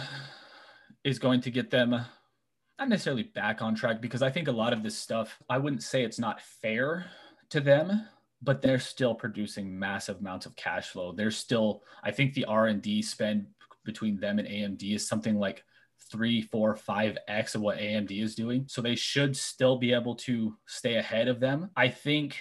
is 1.02 1.18
going 1.18 1.40
to 1.40 1.50
get 1.50 1.70
them 1.70 1.90
not 1.90 2.88
necessarily 2.88 3.24
back 3.24 3.60
on 3.60 3.74
track 3.74 4.00
because 4.00 4.22
I 4.22 4.30
think 4.30 4.46
a 4.46 4.52
lot 4.52 4.72
of 4.72 4.84
this 4.84 4.96
stuff, 4.96 5.36
I 5.50 5.58
wouldn't 5.58 5.82
say 5.82 6.04
it's 6.04 6.18
not 6.18 6.40
fair 6.40 7.06
to 7.50 7.60
them 7.60 8.06
but 8.42 8.62
they're 8.62 8.78
still 8.78 9.14
producing 9.14 9.78
massive 9.78 10.18
amounts 10.20 10.46
of 10.46 10.56
cash 10.56 10.88
flow. 10.88 11.12
They're 11.12 11.30
still, 11.30 11.82
I 12.02 12.10
think 12.10 12.34
the 12.34 12.46
R 12.46 12.66
and 12.66 12.80
D 12.80 13.02
spend 13.02 13.46
between 13.84 14.18
them 14.18 14.38
and 14.38 14.48
AMD 14.48 14.94
is 14.94 15.06
something 15.06 15.36
like 15.36 15.64
three, 16.10 16.42
four, 16.42 16.74
five 16.74 17.16
X 17.28 17.54
of 17.54 17.60
what 17.60 17.78
AMD 17.78 18.22
is 18.22 18.34
doing. 18.34 18.64
So 18.68 18.82
they 18.82 18.96
should 18.96 19.36
still 19.36 19.78
be 19.78 19.92
able 19.92 20.14
to 20.16 20.56
stay 20.66 20.96
ahead 20.96 21.28
of 21.28 21.40
them. 21.40 21.70
I 21.76 21.88
think 21.88 22.36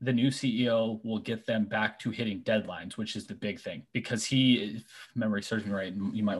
the 0.00 0.12
new 0.12 0.28
CEO 0.28 1.00
will 1.04 1.18
get 1.18 1.44
them 1.44 1.64
back 1.64 1.98
to 2.00 2.10
hitting 2.10 2.42
deadlines, 2.42 2.96
which 2.96 3.16
is 3.16 3.26
the 3.26 3.34
big 3.34 3.58
thing 3.58 3.82
because 3.92 4.24
he, 4.24 4.76
if 4.76 4.84
memory 5.16 5.42
serves 5.42 5.66
me 5.66 5.72
right, 5.72 5.92
you 6.12 6.22
might, 6.22 6.38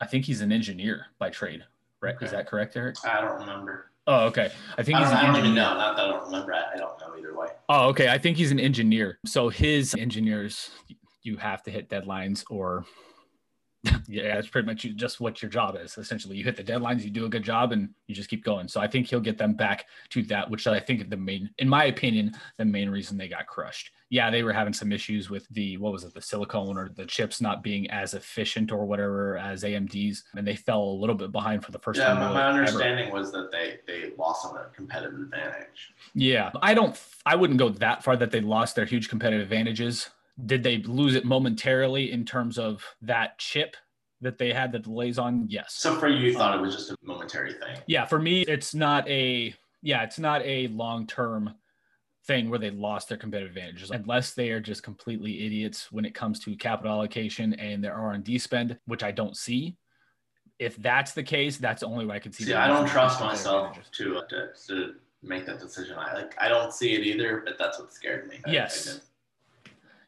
I 0.00 0.06
think 0.06 0.24
he's 0.24 0.40
an 0.40 0.52
engineer 0.52 1.06
by 1.18 1.30
trade, 1.30 1.64
right? 2.00 2.14
Okay. 2.14 2.26
Is 2.26 2.32
that 2.32 2.46
correct, 2.46 2.76
Eric? 2.76 2.96
I 3.04 3.20
don't 3.20 3.40
remember. 3.40 3.90
Oh, 4.06 4.26
okay. 4.26 4.50
I 4.76 4.82
think 4.82 4.98
I 4.98 5.02
he's 5.02 5.10
an 5.10 5.18
engineer. 5.18 5.40
Even 5.40 5.54
know. 5.54 5.74
Not 5.74 5.96
that 5.96 6.06
I 6.06 6.08
don't 6.10 6.24
remember. 6.26 6.54
I 6.54 6.76
don't 6.76 7.00
know 7.00 7.16
either 7.18 7.36
way. 7.36 7.48
Oh, 7.68 7.88
okay. 7.88 8.08
I 8.08 8.18
think 8.18 8.36
he's 8.36 8.50
an 8.50 8.60
engineer. 8.60 9.18
So 9.26 9.48
his 9.48 9.94
engineers, 9.94 10.70
you 11.22 11.36
have 11.36 11.62
to 11.64 11.70
hit 11.70 11.88
deadlines 11.88 12.44
or 12.50 12.84
yeah, 14.06 14.38
it's 14.38 14.48
pretty 14.48 14.66
much 14.66 14.82
just 14.94 15.20
what 15.20 15.42
your 15.42 15.50
job 15.50 15.76
is. 15.80 15.98
Essentially, 15.98 16.36
you 16.36 16.44
hit 16.44 16.56
the 16.56 16.62
deadlines, 16.62 17.02
you 17.02 17.10
do 17.10 17.24
a 17.24 17.28
good 17.28 17.42
job, 17.42 17.72
and 17.72 17.88
you 18.06 18.14
just 18.14 18.30
keep 18.30 18.44
going. 18.44 18.68
So 18.68 18.80
I 18.80 18.86
think 18.86 19.08
he'll 19.08 19.20
get 19.20 19.38
them 19.38 19.54
back 19.54 19.86
to 20.10 20.22
that, 20.24 20.48
which 20.48 20.66
I 20.68 20.78
think 20.78 21.10
the 21.10 21.16
main, 21.16 21.50
in 21.58 21.68
my 21.68 21.86
opinion, 21.86 22.32
the 22.58 22.64
main 22.64 22.90
reason 22.90 23.18
they 23.18 23.26
got 23.26 23.46
crushed. 23.46 23.90
Yeah, 24.08 24.30
they 24.30 24.44
were 24.44 24.52
having 24.52 24.72
some 24.72 24.92
issues 24.92 25.30
with 25.30 25.48
the 25.48 25.78
what 25.78 25.92
was 25.92 26.04
it, 26.04 26.14
the 26.14 26.22
silicone 26.22 26.78
or 26.78 26.90
the 26.94 27.06
chips 27.06 27.40
not 27.40 27.62
being 27.62 27.90
as 27.90 28.14
efficient 28.14 28.70
or 28.70 28.84
whatever 28.84 29.36
as 29.38 29.64
AMD's, 29.64 30.24
and 30.36 30.46
they 30.46 30.54
fell 30.54 30.82
a 30.82 31.00
little 31.00 31.16
bit 31.16 31.32
behind 31.32 31.64
for 31.64 31.72
the 31.72 31.78
first 31.78 31.98
yeah, 31.98 32.08
time. 32.08 32.18
my, 32.18 32.26
really 32.26 32.34
my 32.34 32.48
ever. 32.48 32.58
understanding 32.58 33.12
was 33.12 33.32
that 33.32 33.50
they 33.50 33.80
they 33.86 34.12
lost 34.16 34.46
on 34.46 34.56
a 34.58 34.66
competitive 34.74 35.18
advantage. 35.18 35.92
Yeah, 36.14 36.50
I 36.60 36.74
don't. 36.74 37.00
I 37.26 37.34
wouldn't 37.34 37.58
go 37.58 37.68
that 37.70 38.04
far 38.04 38.16
that 38.16 38.30
they 38.30 38.40
lost 38.40 38.76
their 38.76 38.84
huge 38.84 39.08
competitive 39.08 39.42
advantages. 39.42 40.10
Did 40.44 40.62
they 40.62 40.78
lose 40.78 41.14
it 41.14 41.24
momentarily 41.24 42.10
in 42.12 42.24
terms 42.24 42.58
of 42.58 42.84
that 43.02 43.38
chip 43.38 43.76
that 44.20 44.38
they 44.38 44.52
had 44.52 44.72
the 44.72 44.78
delays 44.78 45.18
on? 45.18 45.46
Yes. 45.48 45.74
So 45.74 45.96
for 45.96 46.08
you, 46.08 46.18
you 46.18 46.34
thought 46.34 46.56
it 46.56 46.60
was 46.60 46.74
just 46.74 46.90
a 46.90 46.96
momentary 47.02 47.52
thing. 47.52 47.76
yeah, 47.86 48.04
for 48.04 48.18
me, 48.18 48.42
it's 48.42 48.74
not 48.74 49.08
a 49.08 49.54
yeah, 49.82 50.02
it's 50.02 50.18
not 50.18 50.42
a 50.44 50.68
long 50.68 51.06
term 51.06 51.54
thing 52.24 52.48
where 52.48 52.58
they 52.58 52.70
lost 52.70 53.08
their 53.08 53.18
competitive 53.18 53.56
advantages 53.56 53.90
unless 53.90 54.32
they 54.32 54.50
are 54.50 54.60
just 54.60 54.84
completely 54.84 55.44
idiots 55.44 55.90
when 55.90 56.04
it 56.04 56.14
comes 56.14 56.38
to 56.38 56.54
capital 56.54 56.92
allocation 56.92 57.52
and 57.54 57.82
their 57.82 57.94
R 57.94 58.12
and 58.12 58.22
D 58.22 58.38
spend, 58.38 58.78
which 58.86 59.02
I 59.02 59.10
don't 59.10 59.36
see. 59.36 59.76
If 60.58 60.76
that's 60.76 61.12
the 61.12 61.24
case, 61.24 61.56
that's 61.56 61.80
the 61.80 61.88
only 61.88 62.06
way 62.06 62.14
I 62.16 62.18
can 62.20 62.32
see. 62.32 62.44
See, 62.44 62.54
I 62.54 62.68
don't 62.68 62.86
trust 62.86 63.20
myself 63.20 63.76
to, 63.92 64.18
uh, 64.18 64.26
to 64.28 64.48
to 64.68 64.94
make 65.22 65.46
that 65.46 65.58
decision. 65.58 65.96
I 65.98 66.14
like 66.14 66.34
I 66.40 66.48
don't 66.48 66.72
see 66.72 66.94
it 66.94 67.04
either, 67.04 67.42
but 67.44 67.58
that's 67.58 67.78
what 67.80 67.92
scared 67.92 68.28
me. 68.28 68.40
I 68.46 68.50
Yes. 68.52 69.00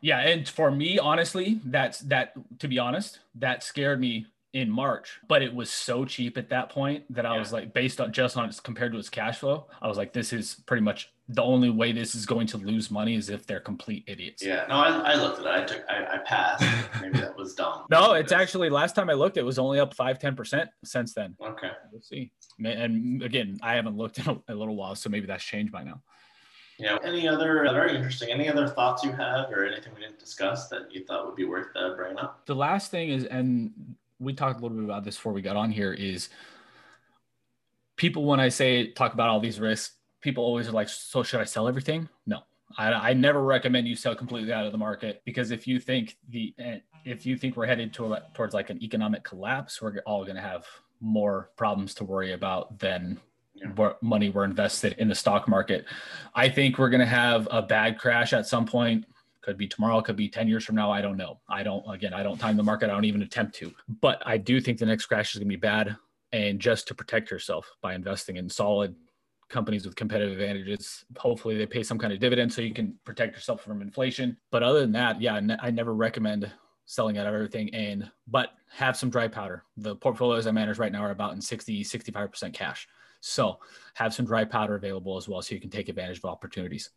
Yeah, 0.05 0.19
and 0.19 0.47
for 0.47 0.71
me, 0.71 0.99
honestly, 0.99 1.61
that's 1.65 2.01
that. 2.01 2.35
To 2.59 2.69
be 2.69 2.79
honest, 2.79 3.21
that 3.37 3.63
scared 3.63 3.99
me 3.99 4.27
in 4.53 4.71
March, 4.71 5.19
but 5.29 5.41
it 5.41 5.55
was 5.55 5.71
so 5.71 6.05
cheap 6.05 6.37
at 6.37 6.51
that 6.51 6.69
point 6.69 7.05
that 7.09 7.25
I 7.25 7.39
was 7.39 7.55
like, 7.55 7.73
based 7.73 8.03
on 8.03 8.13
just 8.13 8.37
on 8.37 8.45
its 8.45 8.61
compared 8.61 8.93
to 8.93 8.99
its 8.99 9.09
cash 9.09 9.39
flow, 9.39 9.67
I 9.81 9.89
was 9.89 9.97
like, 9.97 10.13
this 10.13 10.35
is 10.35 10.57
pretty 10.67 10.83
much 10.83 11.11
the 11.31 11.43
only 11.43 11.71
way 11.71 11.93
this 11.93 12.15
is 12.15 12.27
going 12.27 12.47
to 12.49 12.59
lose 12.59 12.91
money 12.91 13.15
is 13.15 13.31
if 13.31 13.47
they're 13.47 13.61
complete 13.61 14.05
idiots. 14.07 14.45
Yeah, 14.45 14.67
no, 14.69 14.75
I, 14.75 15.13
I 15.13 15.15
looked 15.15 15.41
at 15.41 15.47
it. 15.47 15.51
I 15.51 15.65
took, 15.65 15.85
I, 15.89 16.17
I 16.17 16.19
passed. 16.19 16.65
Maybe 17.01 17.19
that 17.21 17.35
was 17.39 17.55
dumb. 17.55 17.87
No, 17.91 18.13
it's 18.13 18.31
actually 18.31 18.69
last 18.69 18.95
time 18.95 19.09
I 19.09 19.15
looked, 19.15 19.39
it 19.39 19.43
was 19.43 19.59
only 19.59 19.81
up 19.81 19.95
five, 19.95 20.19
10% 20.19 20.69
since 20.85 21.15
then. 21.15 21.35
okay. 21.41 21.71
We'll 21.91 22.03
see. 22.03 22.31
And 22.63 23.23
again, 23.23 23.57
I 23.63 23.75
haven't 23.77 23.97
looked 23.97 24.19
in 24.19 24.29
a, 24.29 24.53
a 24.53 24.55
little 24.55 24.77
while, 24.77 24.97
so 24.97 25.09
maybe 25.09 25.27
that's 25.27 25.43
changed 25.43 25.73
by 25.73 25.83
now. 25.83 26.03
Yeah. 26.79 26.99
Any 27.05 27.29
other 27.29 27.63
very 27.73 27.95
interesting? 27.95 28.31
Any 28.31 28.49
other 28.49 28.69
thoughts 28.69 29.05
you 29.05 29.13
have, 29.13 29.51
or 29.51 29.65
anything 29.65 29.93
we 29.95 30.01
didn't 30.01 30.19
discuss 30.19 30.69
that 30.69 30.93
you 30.93 31.05
thought 31.05 31.27
would 31.27 31.37
be 31.37 31.45
worth 31.45 31.69
uh, 31.77 31.95
bringing 31.95 32.19
up? 32.19 32.45
the 32.47 32.55
last 32.55 32.91
thing 32.91 33.11
is 33.11 33.25
and 33.25 33.73
we 34.19 34.33
talked 34.33 34.59
a 34.59 34.63
little 34.63 34.77
bit 34.77 34.85
about 34.85 35.05
this 35.05 35.17
before 35.17 35.33
we 35.33 35.43
got 35.43 35.57
on 35.57 35.71
here 35.71 35.93
is 35.93 36.29
people 37.97 38.25
when 38.25 38.41
i 38.41 38.49
say 38.49 38.91
talk 38.93 39.13
about 39.13 39.29
all 39.29 39.41
these 39.41 39.61
risks 39.61 39.97
people 40.21 40.45
always 40.45 40.69
are 40.69 40.73
like 40.73 40.89
so 40.89 41.23
should 41.23 41.41
i 41.41 41.45
sell 41.45 41.69
everything 41.69 42.09
no 42.27 42.39
I, 42.77 42.93
I 42.93 43.13
never 43.13 43.43
recommend 43.43 43.87
you 43.87 43.95
sell 43.95 44.17
completely 44.17 44.53
out 44.53 44.67
of 44.67 44.73
the 44.73 44.79
market 44.79 45.23
because 45.25 45.51
if 45.51 45.67
you 45.67 45.79
think 45.79 46.17
the 46.31 46.55
eh, 46.59 46.79
if 47.05 47.27
you 47.27 47.37
think 47.37 47.57
we're 47.57 47.67
headed 47.67 47.93
to, 47.95 48.19
towards 48.33 48.55
like 48.55 48.71
an 48.71 48.83
economic 48.83 49.23
collapse 49.23 49.81
we're 49.81 49.99
all 50.07 50.25
going 50.25 50.37
to 50.37 50.43
have 50.43 50.65
more 51.01 51.51
problems 51.57 51.95
to 51.95 52.05
worry 52.05 52.33
about 52.33 52.79
than. 52.79 53.21
What 53.77 54.03
money 54.03 54.31
we're 54.31 54.45
invested 54.45 54.95
in 54.99 55.09
the 55.09 55.15
stock 55.15 55.49
market. 55.49 55.85
I 56.35 56.49
think 56.49 56.79
we're 56.79 56.91
going 56.91 57.01
to 57.01 57.07
have 57.07 57.49
a 57.51 57.63
bad 57.63 57.99
crash 57.99 58.33
at 58.33 58.47
some 58.47 58.67
point. 58.67 59.05
Could 59.43 59.59
be 59.59 59.69
tomorrow 59.69 60.01
could 60.01 60.17
be 60.17 60.29
10 60.29 60.49
years 60.49 60.65
from 60.65 60.75
now 60.75 60.91
i 60.91 61.03
don't 61.03 61.19
know. 61.19 61.39
I 61.49 61.63
don't 61.63 61.85
again 61.91 62.15
i 62.15 62.23
don't 62.23 62.39
time 62.39 62.57
the 62.57 62.63
market 62.63 62.89
i 62.89 62.95
don't 62.95 63.05
even 63.05 63.23
attempt 63.23 63.55
to. 63.57 63.73
But 64.01 64.23
i 64.25 64.39
do 64.39 64.61
think 64.61 64.79
the 64.79 64.87
next 64.87 65.07
crash 65.07 65.35
is 65.35 65.39
going 65.39 65.49
to 65.49 65.57
be 65.57 65.61
bad 65.61 65.97
and 66.33 66.59
just 66.59 66.89
to 66.89 66.95
protect 66.95 67.31
yourself 67.31 67.71
by 67.83 67.95
investing 67.95 68.37
in 68.37 68.49
solid 68.49 68.95
companies 69.51 69.85
with 69.85 69.95
competitive 69.95 70.33
advantages. 70.33 71.05
Hopefully 71.19 71.59
they 71.59 71.67
pay 71.67 71.83
some 71.83 71.99
kind 71.99 72.13
of 72.13 72.19
dividend 72.19 72.53
so 72.53 72.63
you 72.63 72.73
can 72.73 72.99
protect 73.05 73.35
yourself 73.35 73.63
from 73.63 73.83
inflation. 73.83 74.37
But 74.51 74.63
other 74.63 74.81
than 74.81 74.93
that 74.93 75.21
yeah 75.21 75.41
i 75.61 75.71
never 75.71 75.95
recommend 75.95 76.51
selling 76.87 77.19
out 77.19 77.27
of 77.27 77.35
everything 77.35 77.73
and 77.75 78.11
but 78.27 78.51
have 78.71 78.97
some 78.97 79.11
dry 79.11 79.29
powder. 79.29 79.65
The 79.77 79.95
portfolios 79.95 80.47
i 80.47 80.53
manage 80.53 80.79
right 80.79 80.93
now 80.93 81.03
are 81.03 81.11
about 81.11 81.35
in 81.35 81.41
60 81.43 81.85
65% 81.85 82.55
cash 82.55 82.89
so 83.25 83.59
have 83.95 84.13
some 84.13 84.27
dry 84.27 84.45
powder 84.45 84.75
available 84.75 85.17
as 85.17 85.29
well 85.29 85.41
so 85.41 85.55
you 85.55 85.61
can 85.61 85.71
take 85.71 85.89
advantage 85.89 86.19
of 86.19 86.25
opportunities 86.27 86.91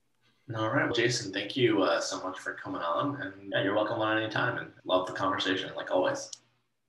All 0.56 0.70
right, 0.70 0.86
well, 0.86 0.94
Jason. 0.94 1.32
Thank 1.34 1.56
you 1.58 1.82
uh, 1.84 2.00
so 2.00 2.22
much 2.24 2.40
for 2.40 2.54
coming 2.54 2.82
on, 2.82 3.22
and 3.22 3.34
yeah, 3.52 3.64
you're 3.64 3.76
welcome 3.76 4.00
on 4.00 4.18
any 4.22 4.32
time. 4.32 4.58
And 4.58 4.72
love 4.86 5.06
the 5.08 5.14
conversation, 5.14 5.72
like 5.76 5.92
always. 5.92 6.30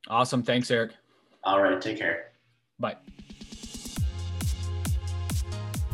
awesome 0.09 0.42
thanks 0.42 0.70
eric 0.70 0.92
All 1.44 1.61
right, 1.62 1.81
take 1.81 1.98
care. 1.98 2.33
bye 2.79 2.96